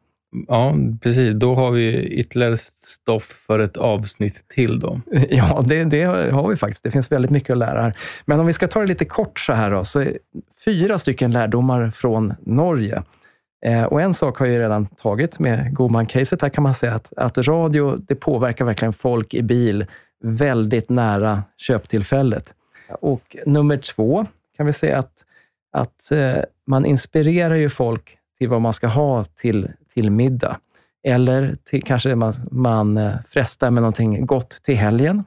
Ja, 0.48 0.76
precis. 1.02 1.34
Då 1.34 1.56
har 1.56 1.72
vi 1.72 2.04
ytterligare 2.04 2.58
stoff 2.58 3.44
för 3.48 3.60
ett 3.60 3.78
avsnitt 3.78 4.48
till. 4.48 4.80
då. 4.80 5.02
Ja, 5.30 5.64
det, 5.68 5.84
det, 5.84 6.04
har 6.04 6.50
vi 6.50 6.56
faktiskt. 6.56 6.84
Det 6.84 6.92
finns 6.92 7.12
väldigt 7.12 7.32
mycket 7.32 7.50
att 7.50 7.58
lära 7.58 7.82
här. 7.82 7.98
Men 8.26 8.40
om 8.40 8.46
vi 8.46 8.54
ska 8.54 8.68
ta 8.68 8.80
det 8.80 8.86
lite 8.86 9.06
kort 9.06 9.40
så 9.40 9.54
här 9.54 9.72
då, 9.72 9.86
så 9.86 10.06
fyra 10.66 11.00
stycken 11.00 11.32
lärdomar 11.32 11.92
från 11.92 12.34
Norge. 12.44 13.04
Eh, 13.66 13.84
och 13.84 14.02
en 14.02 14.14
sak 14.14 14.38
har 14.38 14.46
jag 14.46 14.60
redan 14.60 14.86
tagit 14.86 15.40
med 15.40 15.74
Goman-caset. 15.74 16.42
Här 16.42 16.50
kan 16.50 16.64
man 16.64 16.76
säga 16.76 16.96
att, 16.96 17.14
att 17.18 17.38
radio, 17.38 17.96
det 17.96 18.16
påverkar 18.16 18.66
verkligen 18.66 18.94
folk 18.94 19.34
i 19.34 19.42
bil 19.42 19.86
väldigt 20.24 20.90
nära 20.90 21.44
köptillfället. 21.58 22.54
Och 22.90 23.38
nummer 23.46 23.78
två 23.78 24.26
kan 24.58 24.66
vi 24.66 24.74
säga 24.74 25.00
att, 25.00 25.26
att 25.72 26.12
eh, 26.12 26.38
man 26.68 26.86
inspirerar 26.86 27.56
ju 27.56 27.70
folk 27.70 28.18
till 28.38 28.50
vad 28.50 28.62
man 28.62 28.74
ska 28.74 28.88
ha 28.88 29.26
till, 29.26 29.72
till 29.94 30.12
middag. 30.12 30.60
Eller 31.04 31.58
till, 31.64 31.84
kanske 31.84 32.16
man, 32.16 32.34
man 32.52 32.98
eh, 32.98 33.14
frestar 33.30 33.72
med 33.72 33.84
någonting 33.84 34.26
gott 34.26 34.50
till 34.50 34.76
helgen. 34.76 35.24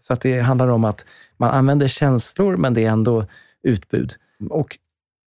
Så 0.00 0.12
att 0.12 0.20
det 0.20 0.40
handlar 0.40 0.70
om 0.70 0.84
att 0.84 1.06
man 1.36 1.50
använder 1.50 1.88
känslor, 1.88 2.56
men 2.56 2.74
det 2.74 2.84
är 2.84 2.90
ändå 2.90 3.26
utbud. 3.62 4.14
Och 4.50 4.78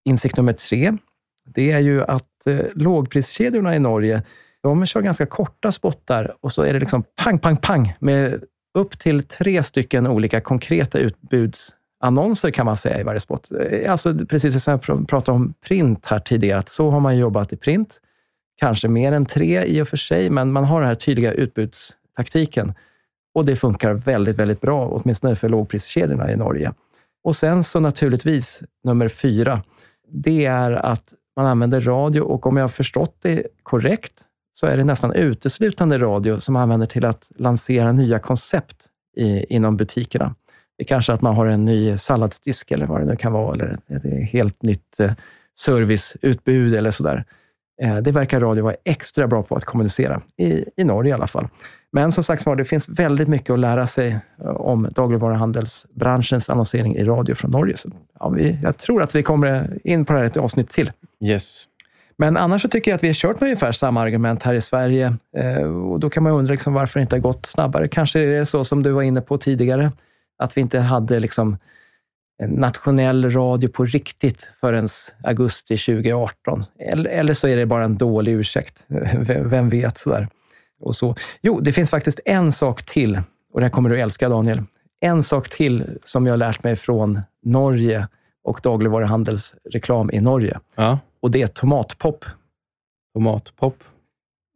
insikt 0.04 0.36
nummer 0.36 0.52
tre, 0.52 0.92
det 1.44 1.72
är 1.72 1.78
ju 1.78 2.04
att 2.04 2.31
eh, 2.46 2.66
lågpriskedjorna 2.74 3.76
i 3.76 3.78
Norge, 3.78 4.22
de 4.62 4.86
kör 4.86 5.00
ganska 5.00 5.26
korta 5.26 5.72
spottar 5.72 6.36
och 6.40 6.52
så 6.52 6.62
är 6.62 6.72
det 6.72 6.80
liksom 6.80 7.04
pang, 7.16 7.38
pang, 7.38 7.56
pang 7.56 7.94
med 7.98 8.42
upp 8.74 8.98
till 8.98 9.22
tre 9.22 9.62
stycken 9.62 10.06
olika 10.06 10.40
konkreta 10.40 10.98
utbudsannonser 10.98 12.50
kan 12.50 12.66
man 12.66 12.76
säga 12.76 13.00
i 13.00 13.02
varje 13.02 13.20
spot. 13.20 13.50
Eh, 13.70 13.92
alltså 13.92 14.14
precis 14.26 14.64
som 14.64 14.80
jag 14.86 15.08
pratade 15.08 15.36
om 15.36 15.54
print 15.66 16.06
här 16.06 16.20
tidigare, 16.20 16.58
att 16.58 16.68
så 16.68 16.90
har 16.90 17.00
man 17.00 17.16
jobbat 17.16 17.52
i 17.52 17.56
print. 17.56 18.00
Kanske 18.56 18.88
mer 18.88 19.12
än 19.12 19.26
tre 19.26 19.64
i 19.64 19.82
och 19.82 19.88
för 19.88 19.96
sig, 19.96 20.30
men 20.30 20.52
man 20.52 20.64
har 20.64 20.80
den 20.80 20.88
här 20.88 20.94
tydliga 20.94 21.32
utbudstaktiken. 21.32 22.74
Och 23.34 23.44
det 23.44 23.56
funkar 23.56 23.92
väldigt, 23.92 24.36
väldigt 24.36 24.60
bra, 24.60 24.88
åtminstone 24.88 25.36
för 25.36 25.48
lågpriskedjorna 25.48 26.32
i 26.32 26.36
Norge. 26.36 26.72
Och 27.24 27.36
sen 27.36 27.64
så 27.64 27.80
naturligtvis 27.80 28.62
nummer 28.84 29.08
fyra, 29.08 29.62
det 30.08 30.44
är 30.44 30.72
att 30.72 31.14
man 31.36 31.46
använder 31.46 31.80
radio 31.80 32.20
och 32.20 32.46
om 32.46 32.56
jag 32.56 32.64
har 32.64 32.68
förstått 32.68 33.16
det 33.22 33.46
korrekt, 33.62 34.12
så 34.52 34.66
är 34.66 34.76
det 34.76 34.84
nästan 34.84 35.12
uteslutande 35.12 35.98
radio 35.98 36.40
som 36.40 36.52
man 36.52 36.62
använder 36.62 36.86
till 36.86 37.04
att 37.04 37.30
lansera 37.36 37.92
nya 37.92 38.18
koncept 38.18 38.88
i, 39.16 39.54
inom 39.54 39.76
butikerna. 39.76 40.34
Det 40.78 40.84
är 40.84 40.86
kanske 40.86 41.12
att 41.12 41.22
man 41.22 41.34
har 41.34 41.46
en 41.46 41.64
ny 41.64 41.98
salladsdisk 41.98 42.70
eller 42.70 42.86
vad 42.86 43.00
det 43.00 43.06
nu 43.06 43.16
kan 43.16 43.32
vara, 43.32 43.54
eller 43.54 43.78
ett 43.88 44.30
helt 44.30 44.62
nytt 44.62 45.00
eh, 45.00 45.12
serviceutbud 45.58 46.74
eller 46.74 46.90
sådär. 46.90 47.24
Eh, 47.82 47.96
det 47.96 48.12
verkar 48.12 48.40
radio 48.40 48.64
vara 48.64 48.76
extra 48.84 49.26
bra 49.26 49.42
på 49.42 49.56
att 49.56 49.64
kommunicera, 49.64 50.22
i, 50.36 50.64
i 50.76 50.84
Norge 50.84 51.10
i 51.10 51.12
alla 51.12 51.26
fall. 51.26 51.48
Men 51.92 52.12
som 52.12 52.24
sagt 52.24 52.44
det 52.56 52.64
finns 52.64 52.88
väldigt 52.88 53.28
mycket 53.28 53.50
att 53.50 53.58
lära 53.58 53.86
sig 53.86 54.18
eh, 54.44 54.46
om 54.46 54.88
dagligvaruhandelsbranschens 54.94 56.50
annonsering 56.50 56.96
i 56.96 57.04
radio 57.04 57.34
från 57.34 57.50
Norge. 57.50 57.76
Så, 57.76 57.90
ja, 58.20 58.28
vi, 58.28 58.58
jag 58.62 58.78
tror 58.78 59.02
att 59.02 59.14
vi 59.14 59.22
kommer 59.22 59.78
in 59.84 60.04
på 60.04 60.12
det 60.12 60.18
här 60.18 60.26
ett 60.26 60.36
avsnitt 60.36 60.70
till. 60.70 60.92
Yes. 61.22 61.68
Men 62.16 62.36
annars 62.36 62.62
så 62.62 62.68
tycker 62.68 62.90
jag 62.90 62.96
att 62.96 63.02
vi 63.02 63.08
har 63.08 63.14
kört 63.14 63.40
med 63.40 63.46
ungefär 63.46 63.72
samma 63.72 64.00
argument 64.02 64.42
här 64.42 64.54
i 64.54 64.60
Sverige. 64.60 65.16
Eh, 65.36 65.62
och 65.62 66.00
Då 66.00 66.10
kan 66.10 66.22
man 66.22 66.32
undra 66.32 66.52
liksom 66.52 66.72
varför 66.72 67.00
det 67.00 67.02
inte 67.02 67.16
har 67.16 67.20
gått 67.20 67.46
snabbare. 67.46 67.88
Kanske 67.88 68.20
är 68.20 68.26
det 68.26 68.46
så 68.46 68.64
som 68.64 68.82
du 68.82 68.90
var 68.90 69.02
inne 69.02 69.20
på 69.20 69.38
tidigare, 69.38 69.92
att 70.38 70.56
vi 70.56 70.60
inte 70.60 70.78
hade 70.78 71.20
liksom 71.20 71.56
nationell 72.48 73.30
radio 73.30 73.68
på 73.68 73.84
riktigt 73.84 74.48
förrän 74.60 74.88
augusti 75.22 75.76
2018. 75.76 76.64
Eller, 76.78 77.10
eller 77.10 77.34
så 77.34 77.48
är 77.48 77.56
det 77.56 77.66
bara 77.66 77.84
en 77.84 77.96
dålig 77.96 78.32
ursäkt. 78.32 78.82
Vem 79.26 79.68
vet? 79.68 79.98
Sådär. 79.98 80.28
Och 80.80 80.96
så. 80.96 81.16
Jo, 81.42 81.60
det 81.60 81.72
finns 81.72 81.90
faktiskt 81.90 82.20
en 82.24 82.52
sak 82.52 82.82
till, 82.82 83.20
och 83.52 83.60
det 83.60 83.64
här 83.64 83.70
kommer 83.70 83.90
du 83.90 84.00
älska 84.00 84.28
Daniel. 84.28 84.62
En 85.00 85.22
sak 85.22 85.48
till 85.48 85.98
som 86.04 86.26
jag 86.26 86.32
har 86.32 86.38
lärt 86.38 86.62
mig 86.62 86.76
från 86.76 87.20
Norge 87.42 88.08
och 88.44 88.60
dagligvaruhandelsreklam 88.62 90.10
i 90.10 90.20
Norge. 90.20 90.60
Ja. 90.74 90.98
Och 91.22 91.30
det 91.30 91.42
är 91.42 91.46
tomatpop. 91.46 92.24
Tomatpop? 93.14 93.84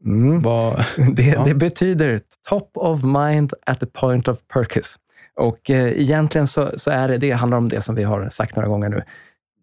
Mm. 0.05 0.43
Vad, 0.43 0.85
det, 1.13 1.23
ja. 1.23 1.45
det, 1.45 1.55
betyder 1.55 2.21
top 2.49 2.71
of 2.75 3.05
mind 3.05 3.53
at 3.67 3.81
the 3.81 3.87
point 3.87 4.29
of 4.29 4.39
purchase. 4.53 4.99
Och 5.37 5.71
eh, 5.71 6.01
egentligen 6.01 6.47
så, 6.47 6.73
så, 6.77 6.91
är 6.91 7.09
det, 7.09 7.19
det 7.19 7.31
handlar 7.31 7.59
om 7.59 7.69
det 7.69 7.81
som 7.81 7.95
vi 7.95 8.03
har 8.03 8.29
sagt 8.29 8.57
några 8.57 8.69
gånger 8.69 8.89
nu. 8.89 9.03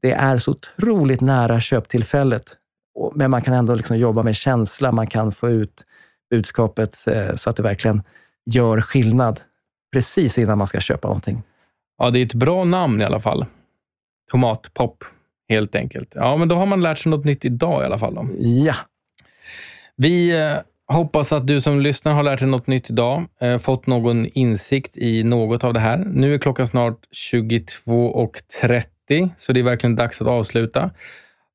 Det 0.02 0.12
är 0.12 0.38
så 0.38 0.52
otroligt 0.52 1.22
nära 1.22 1.60
köptillfället, 1.60 2.58
men 3.16 3.32
man 3.32 3.42
kan 3.42 3.54
ändå 3.54 3.76
liksom 3.76 3.98
jobba 3.98 4.24
med 4.24 4.36
känsla. 4.36 4.92
Man 4.92 5.08
kan 5.08 5.32
få 5.32 5.50
ut 5.50 5.86
budskapet 6.30 7.08
eh, 7.08 7.36
så 7.36 7.50
att 7.50 7.56
det 7.56 7.64
verkligen 7.64 8.04
gör 8.46 8.82
skillnad 8.82 9.40
precis 9.94 10.38
innan 10.38 10.58
man 10.58 10.68
ska 10.68 10.80
köpa 10.80 11.08
någonting. 11.08 11.44
Ja, 11.98 12.10
det 12.10 12.20
är 12.20 12.26
ett 12.26 12.34
bra 12.34 12.64
namn 12.64 13.02
i 13.02 13.04
alla 13.04 13.20
fall. 13.20 13.46
Tomatpop, 14.32 15.04
helt 15.50 15.76
enkelt. 15.76 16.12
Ja, 16.16 16.38
men 16.38 16.48
då 16.48 16.56
har 16.56 16.66
man 16.66 16.82
lärt 16.82 16.98
sig 16.98 17.10
något 17.10 17.26
nytt 17.26 17.46
idag 17.46 17.84
i 17.84 17.86
alla 17.86 18.00
fall. 18.00 18.16
Då. 18.16 18.28
Ja. 18.40 18.76
Vi 19.96 20.42
eh, 20.42 20.58
hoppas 20.88 21.32
att 21.32 21.48
du 21.48 21.62
som 21.62 21.82
lyssnar 21.82 22.14
har 22.14 22.24
lärt 22.24 22.40
dig 22.40 22.50
något 22.50 22.68
nytt 22.68 22.90
idag, 22.90 23.26
eh, 23.42 23.58
fått 23.58 23.88
någon 23.88 24.26
insikt 24.26 24.98
i 24.98 25.24
något 25.24 25.64
av 25.64 25.74
det 25.74 25.80
här. 25.80 25.98
Nu 25.98 26.34
är 26.34 26.38
klockan 26.38 26.68
snart 26.68 27.00
22.30, 27.36 29.30
så 29.38 29.54
det 29.54 29.60
är 29.60 29.64
verkligen 29.64 29.96
dags 29.96 30.22
att 30.22 30.28
avsluta. 30.28 30.92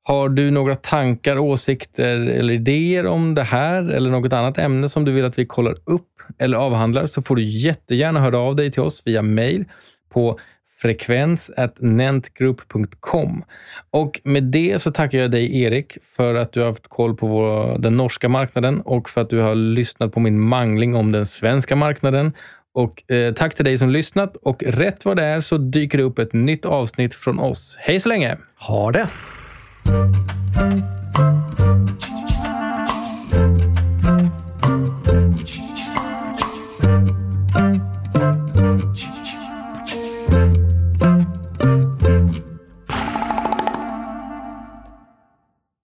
Har 0.02 0.28
du 0.28 0.50
några 0.50 0.76
tankar, 0.76 1.38
åsikter 1.38 2.16
eller 2.16 2.54
idéer 2.54 3.06
om 3.06 3.34
det 3.34 3.42
här 3.42 3.82
eller 3.82 4.10
något 4.10 4.32
annat 4.32 4.58
ämne 4.58 4.88
som 4.88 5.04
du 5.04 5.12
vill 5.12 5.24
att 5.24 5.38
vi 5.38 5.46
kollar 5.46 5.76
upp 5.84 6.08
eller 6.38 6.56
avhandlar 6.56 7.06
så 7.06 7.22
får 7.22 7.36
du 7.36 7.42
jättegärna 7.42 8.20
höra 8.20 8.38
av 8.38 8.56
dig 8.56 8.70
till 8.70 8.82
oss 8.82 9.02
via 9.04 9.22
mail 9.22 9.64
på 10.08 10.38
frekvens.nentgroup.com. 10.82 13.44
Och 13.90 14.20
med 14.24 14.44
det 14.44 14.82
så 14.82 14.90
tackar 14.90 15.18
jag 15.18 15.30
dig 15.30 15.62
Erik 15.62 15.98
för 16.16 16.34
att 16.34 16.52
du 16.52 16.60
har 16.60 16.68
haft 16.68 16.88
koll 16.88 17.16
på 17.16 17.26
vår, 17.26 17.78
den 17.78 17.96
norska 17.96 18.28
marknaden 18.28 18.80
och 18.80 19.10
för 19.10 19.20
att 19.20 19.30
du 19.30 19.38
har 19.38 19.54
lyssnat 19.54 20.12
på 20.12 20.20
min 20.20 20.40
mangling 20.40 20.94
om 20.94 21.12
den 21.12 21.26
svenska 21.26 21.76
marknaden. 21.76 22.32
Och 22.74 23.12
eh, 23.12 23.34
Tack 23.34 23.54
till 23.54 23.64
dig 23.64 23.78
som 23.78 23.90
lyssnat 23.90 24.36
och 24.36 24.62
rätt 24.62 25.04
vad 25.04 25.16
det 25.16 25.24
är 25.24 25.40
så 25.40 25.58
dyker 25.58 25.98
det 25.98 26.04
upp 26.04 26.18
ett 26.18 26.32
nytt 26.32 26.64
avsnitt 26.64 27.14
från 27.14 27.38
oss. 27.38 27.76
Hej 27.80 28.00
så 28.00 28.08
länge! 28.08 28.36
Ha 28.56 28.92
det! 28.92 29.08